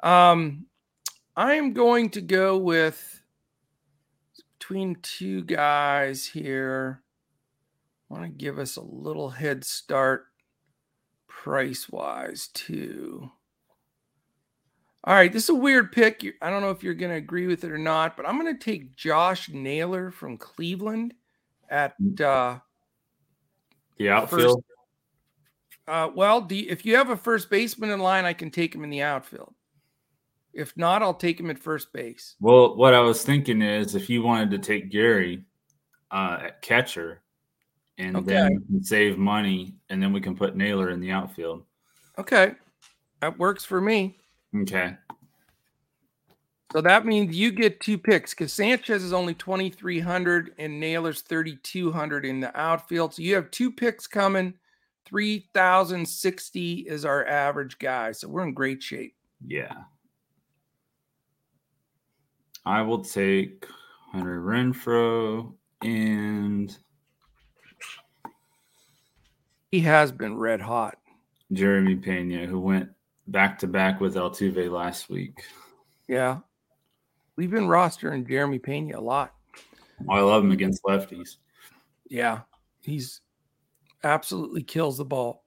[0.00, 0.66] Um,
[1.34, 3.22] I'm going to go with
[4.58, 7.02] between two guys here.
[8.08, 10.26] Want to give us a little head start
[11.28, 13.30] price wise, too.
[15.04, 16.24] All right, this is a weird pick.
[16.42, 18.54] I don't know if you're going to agree with it or not, but I'm going
[18.56, 21.14] to take Josh Naylor from Cleveland
[21.70, 22.20] at mm.
[22.20, 22.58] uh,
[23.96, 24.64] the outfield.
[24.64, 24.78] First,
[25.86, 28.84] uh, well, you, if you have a first baseman in line, I can take him
[28.84, 29.54] in the outfield.
[30.52, 32.36] If not, I'll take him at first base.
[32.40, 35.44] Well, what I was thinking is if you wanted to take Gary
[36.10, 37.22] uh, at catcher,
[37.98, 38.32] and okay.
[38.32, 41.64] then save money, and then we can put Naylor in the outfield.
[42.18, 42.54] Okay,
[43.20, 44.16] that works for me.
[44.54, 44.96] Okay.
[46.72, 52.26] So that means you get two picks because Sanchez is only 2,300 and Naylor's 3,200
[52.26, 53.14] in the outfield.
[53.14, 54.52] So you have two picks coming.
[55.06, 58.12] 3,060 is our average guy.
[58.12, 59.14] So we're in great shape.
[59.46, 59.72] Yeah.
[62.66, 63.64] I will take
[64.12, 66.76] Hunter Renfroe and
[69.70, 70.98] he has been red hot.
[71.52, 72.90] Jeremy Pena, who went
[73.26, 75.42] back to back with Altuve last week.
[76.06, 76.38] Yeah.
[77.36, 79.34] We've been rostering Jeremy Pena a lot.
[80.08, 81.36] I love him against lefties.
[82.08, 82.40] Yeah.
[82.80, 83.20] He's
[84.04, 85.44] absolutely kills the ball.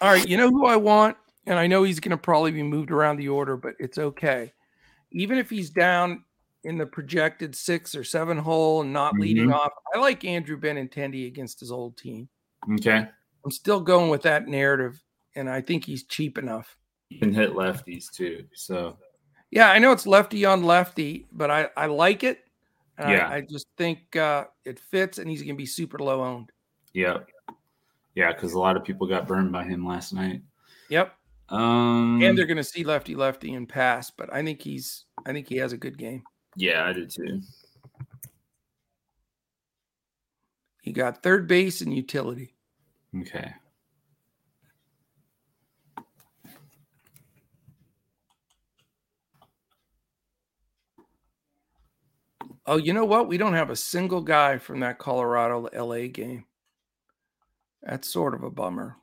[0.00, 0.28] All right.
[0.28, 1.16] You know who I want?
[1.46, 4.52] And I know he's going to probably be moved around the order, but it's okay.
[5.10, 6.24] Even if he's down
[6.64, 9.22] in the projected six or seven hole and not mm-hmm.
[9.22, 12.28] leading off, I like Andrew Benintendi against his old team.
[12.74, 13.06] Okay.
[13.44, 15.02] I'm still going with that narrative,
[15.34, 16.76] and I think he's cheap enough.
[17.08, 18.44] He can hit lefties too.
[18.54, 18.96] So
[19.50, 22.40] yeah, I know it's lefty on lefty, but I, I like it.
[22.98, 23.28] yeah.
[23.28, 26.50] I, I, just think uh, it fits, and he's going to be super low owned.
[26.94, 27.28] Yep.
[28.14, 30.42] Yeah, because a lot of people got burned by him last night.
[30.88, 31.14] Yep.
[31.48, 35.32] Um, and they're going to see lefty lefty and pass, but I think he's I
[35.32, 36.22] think he has a good game.
[36.56, 37.42] Yeah, I do too.
[40.82, 42.54] He got third base and utility.
[43.16, 43.54] Okay.
[52.66, 53.28] Oh, you know what?
[53.28, 56.44] We don't have a single guy from that Colorado LA game.
[57.82, 58.96] That's sort of a bummer.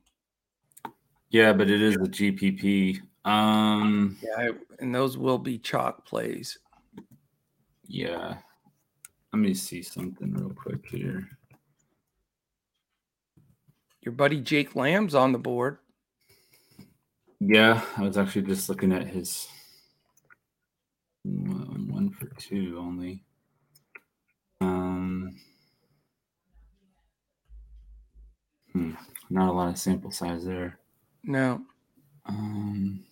[1.30, 3.02] Yeah, but it is the GPP.
[3.24, 6.58] Um Yeah, and those will be chalk plays.
[7.88, 8.38] Yeah.
[9.32, 11.30] Let me see something real quick here.
[14.10, 15.78] Your buddy Jake Lamb's on the board.
[17.40, 19.48] Yeah, I was actually just looking at his
[21.24, 23.24] one for two only.
[24.62, 25.38] Um,
[28.74, 28.94] hmm,
[29.30, 30.80] not a lot of sample size there.
[31.24, 31.62] No.
[32.26, 33.04] Um,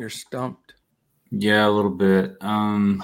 [0.00, 0.74] You're stumped.
[1.30, 2.36] Yeah, a little bit.
[2.40, 3.00] Um,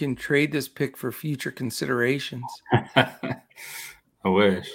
[0.00, 2.44] you can trade this pick for future considerations.
[2.96, 3.38] I
[4.24, 4.68] wish.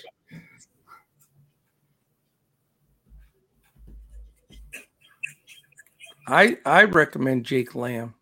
[6.28, 8.14] I I recommend Jake Lamb.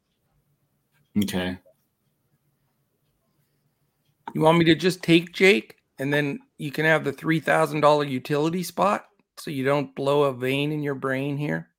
[1.22, 1.58] Okay.
[4.34, 7.82] You want me to just take Jake and then you can have the three thousand
[7.82, 9.06] dollar utility spot
[9.38, 11.70] so you don't blow a vein in your brain here?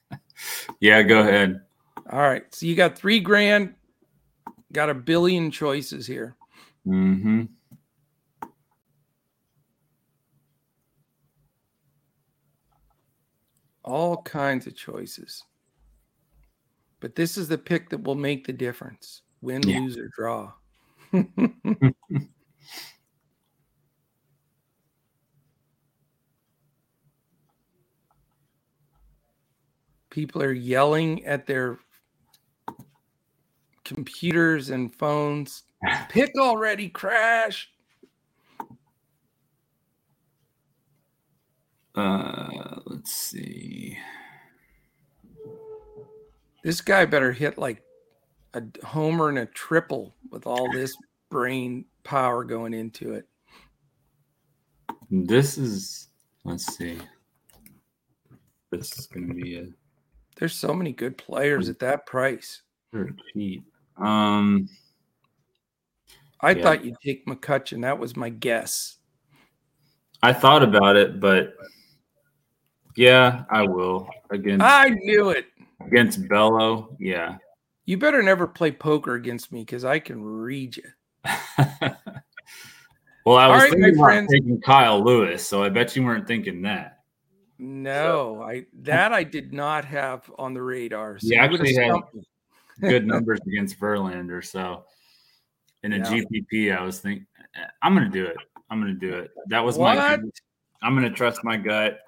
[0.80, 1.62] yeah, go ahead.
[2.10, 2.44] All right.
[2.54, 3.74] So you got three grand,
[4.72, 6.36] got a billion choices here.
[6.86, 7.44] Mm-hmm.
[13.84, 15.42] All kinds of choices.
[17.00, 19.22] But this is the pick that will make the difference.
[19.40, 19.78] Win, yeah.
[19.78, 20.52] lose, or draw.
[30.10, 31.78] People are yelling at their
[33.94, 35.64] computers and phones.
[36.08, 37.70] Pick already, crash.
[41.94, 43.98] Uh, let's see.
[46.62, 47.82] This guy better hit like
[48.54, 50.96] a homer and a triple with all this
[51.30, 53.26] brain power going into it.
[55.10, 56.08] This is
[56.44, 56.98] let's see.
[58.70, 59.66] This is going to be a.
[60.36, 62.62] There's so many good players at that price.
[62.92, 63.64] They're cheap.
[63.98, 64.68] Um,
[66.40, 66.62] I yeah.
[66.62, 67.82] thought you'd take McCutchen.
[67.82, 68.96] That was my guess.
[70.22, 71.54] I thought about it, but
[72.96, 74.08] Yeah, I will.
[74.30, 75.46] Against I knew it.
[75.80, 77.36] Against Bello, yeah.
[77.86, 80.82] You better never play poker against me because I can read you.
[83.24, 84.32] well, I was right, thinking about friends.
[84.32, 86.98] taking Kyle Lewis, so I bet you weren't thinking that.
[87.58, 88.42] No, so.
[88.42, 91.18] I that I did not have on the radar.
[91.18, 91.92] So you actually had
[92.80, 94.84] good numbers against Verlander, so
[95.82, 96.04] in a yeah.
[96.04, 97.26] GPP, I was thinking
[97.82, 98.36] I'm going to do it.
[98.70, 99.30] I'm going to do it.
[99.48, 99.96] That was what?
[99.96, 100.18] my.
[100.82, 102.00] I'm going to trust my gut.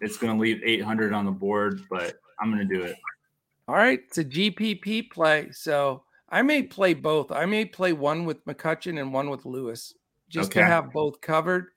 [0.00, 2.96] It's going to leave 800 on the board, but I'm going to do it.
[3.68, 7.32] All right, it's a GPP play, so I may play both.
[7.32, 9.92] I may play one with McCutchen and one with Lewis,
[10.28, 10.60] just okay.
[10.60, 11.68] to have both covered.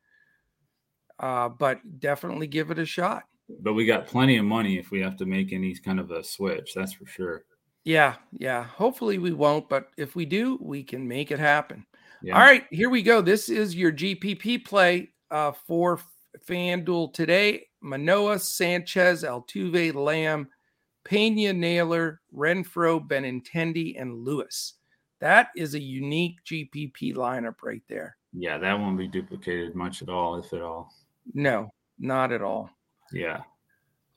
[1.19, 3.23] Uh, but definitely give it a shot.
[3.61, 6.23] But we got plenty of money if we have to make any kind of a
[6.23, 6.73] switch.
[6.75, 7.43] That's for sure.
[7.89, 8.65] Yeah, yeah.
[8.65, 11.87] Hopefully we won't, but if we do, we can make it happen.
[12.21, 12.35] Yeah.
[12.35, 13.19] All right, here we go.
[13.19, 15.99] This is your GPP play uh, for
[16.47, 17.65] FanDuel today.
[17.81, 20.49] Manoah, Sanchez, Altuve, Lamb,
[21.03, 24.75] Pena, Naylor, Renfroe, Benintendi, and Lewis.
[25.19, 28.17] That is a unique GPP lineup right there.
[28.33, 30.93] Yeah, that won't be duplicated much at all, if at all.
[31.33, 32.69] No, not at all.
[33.11, 33.39] Yeah.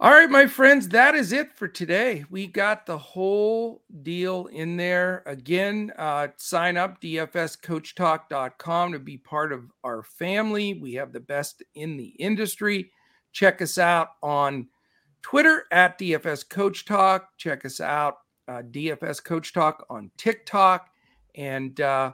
[0.02, 2.24] All right, my friends, that is it for today.
[2.28, 5.22] We got the whole deal in there.
[5.26, 10.74] Again, uh, sign up dfscoachtalk.com to be part of our family.
[10.74, 12.90] We have the best in the industry.
[13.30, 14.66] Check us out on
[15.22, 17.28] Twitter at DFS Coach Talk.
[17.38, 18.16] Check us out,
[18.48, 20.88] uh, DFS Coach Talk on TikTok.
[21.36, 22.10] And uh,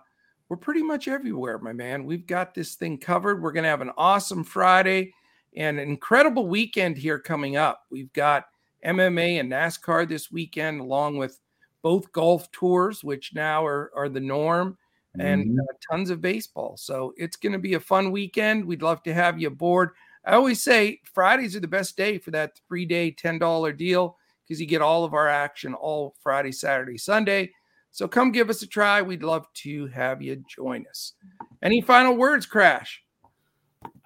[0.51, 2.05] we're pretty much everywhere, my man.
[2.05, 3.43] We've got this thing covered.
[3.43, 5.15] We're going to have an awesome Friday
[5.57, 7.83] and an incredible weekend here coming up.
[7.91, 8.47] We've got
[8.85, 11.41] MMA and NASCAR this weekend, along with
[11.83, 14.77] both golf tours, which now are, are the norm,
[15.17, 15.27] mm-hmm.
[15.27, 16.77] and uh, tons of baseball.
[16.77, 18.65] So it's going to be a fun weekend.
[18.65, 19.91] We'd love to have you aboard.
[20.25, 24.61] I always say Fridays are the best day for that three day, $10 deal because
[24.61, 27.53] you get all of our action all Friday, Saturday, Sunday.
[27.91, 29.03] So come give us a try.
[29.03, 31.15] We'd love to have you join us.
[31.63, 33.03] Any final words, Crash?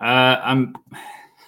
[0.01, 0.75] Uh, I'm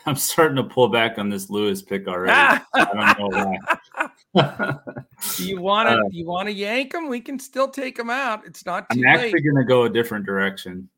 [0.07, 2.33] I'm starting to pull back on this Lewis pick already.
[2.75, 3.59] I don't know
[3.95, 4.09] why.
[5.37, 5.95] do you want to?
[5.95, 7.09] Uh, you want to yank him?
[7.09, 8.45] We can still take him out.
[8.47, 10.89] It's not too I'm actually going to go a different direction.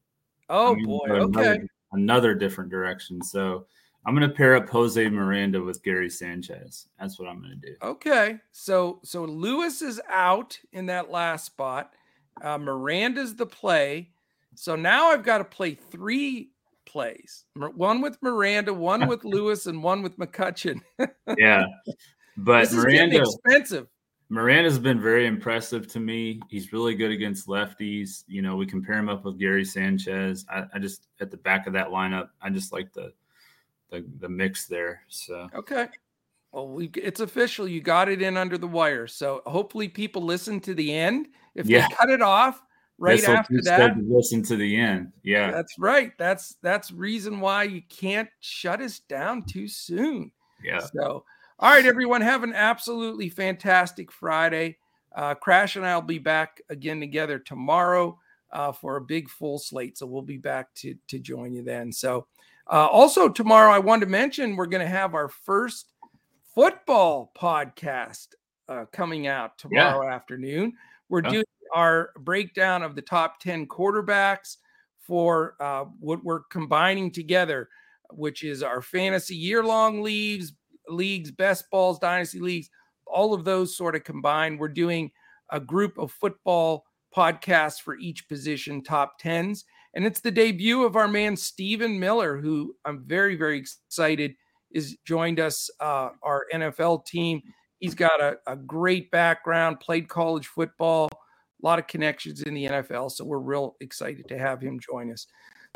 [0.49, 1.05] Oh boy!
[1.07, 1.67] Another, okay.
[1.93, 3.23] Another different direction.
[3.23, 3.67] So
[4.07, 6.89] I'm going to pair up Jose Miranda with Gary Sanchez.
[6.99, 7.77] That's what I'm going to do.
[7.83, 8.39] Okay.
[8.53, 11.93] So so Lewis is out in that last spot.
[12.41, 14.11] Uh, Miranda's the play.
[14.55, 16.51] So now I've got to play three
[16.97, 20.81] plays one with Miranda, one with Lewis, and one with McCutchen.
[21.37, 21.67] yeah.
[22.39, 23.87] But Miranda expensive.
[24.31, 26.41] Miranda's been very impressive to me.
[26.49, 28.25] He's really good against lefties.
[28.27, 30.47] You know, we compare him up with Gary Sanchez.
[30.49, 33.13] I, I just at the back of that lineup, I just like the
[33.91, 35.03] the, the mix there.
[35.09, 35.89] So okay.
[36.51, 37.69] Well, we, it's official.
[37.69, 39.07] You got it in under the wire.
[39.07, 41.29] So hopefully people listen to the end.
[41.55, 41.87] If yeah.
[41.87, 42.63] they cut it off,
[42.99, 45.13] right after that listen to the end.
[45.23, 45.51] Yeah.
[45.51, 46.13] That's right.
[46.19, 50.33] That's that's reason why you can't shut us down too soon.
[50.65, 50.81] Yeah.
[50.81, 51.25] So
[51.59, 54.79] all right everyone have an absolutely fantastic friday.
[55.15, 58.19] Uh, crash and i'll be back again together tomorrow
[58.53, 59.99] uh, for a big full slate.
[59.99, 61.93] So we'll be back to to join you then.
[61.93, 62.27] So
[62.71, 65.93] uh, also tomorrow i wanted to mention we're going to have our first
[66.55, 68.29] football podcast
[68.69, 70.15] uh, coming out tomorrow yeah.
[70.15, 70.73] afternoon
[71.09, 71.45] we're doing
[71.75, 74.57] our breakdown of the top 10 quarterbacks
[75.01, 77.69] for uh, what we're combining together,
[78.11, 80.53] which is our fantasy year long leagues,
[80.89, 82.69] leagues, best balls, dynasty leagues,
[83.07, 84.59] all of those sort of combined.
[84.59, 85.11] We're doing
[85.51, 86.85] a group of football
[87.17, 89.65] podcasts for each position, top 10s.
[89.95, 94.35] And it's the debut of our man, Stephen Miller, who I'm very, very excited
[94.71, 97.41] is joined us, uh, our NFL team.
[97.81, 102.67] He's got a, a great background, played college football, a lot of connections in the
[102.67, 103.13] NFL.
[103.13, 105.27] So we're real excited to have him join us.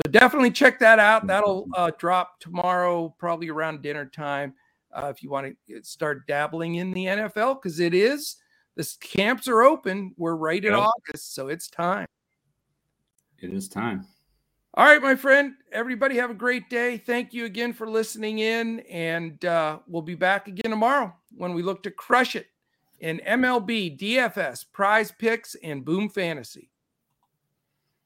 [0.04, 1.26] So definitely check that out.
[1.26, 4.54] That'll uh, drop tomorrow, probably around dinner time.
[4.92, 8.36] Uh, if you want to start dabbling in the NFL, because it is
[8.76, 10.14] the camps are open.
[10.16, 10.88] We're right in yep.
[10.88, 12.06] August, so it's time.
[13.38, 14.06] It is time.
[14.74, 15.54] All right, my friend.
[15.72, 16.96] Everybody have a great day.
[16.96, 21.62] Thank you again for listening in, and uh, we'll be back again tomorrow when we
[21.62, 22.46] look to crush it
[23.00, 26.70] in MLB, DFS, PrizePicks, and boom fantasy.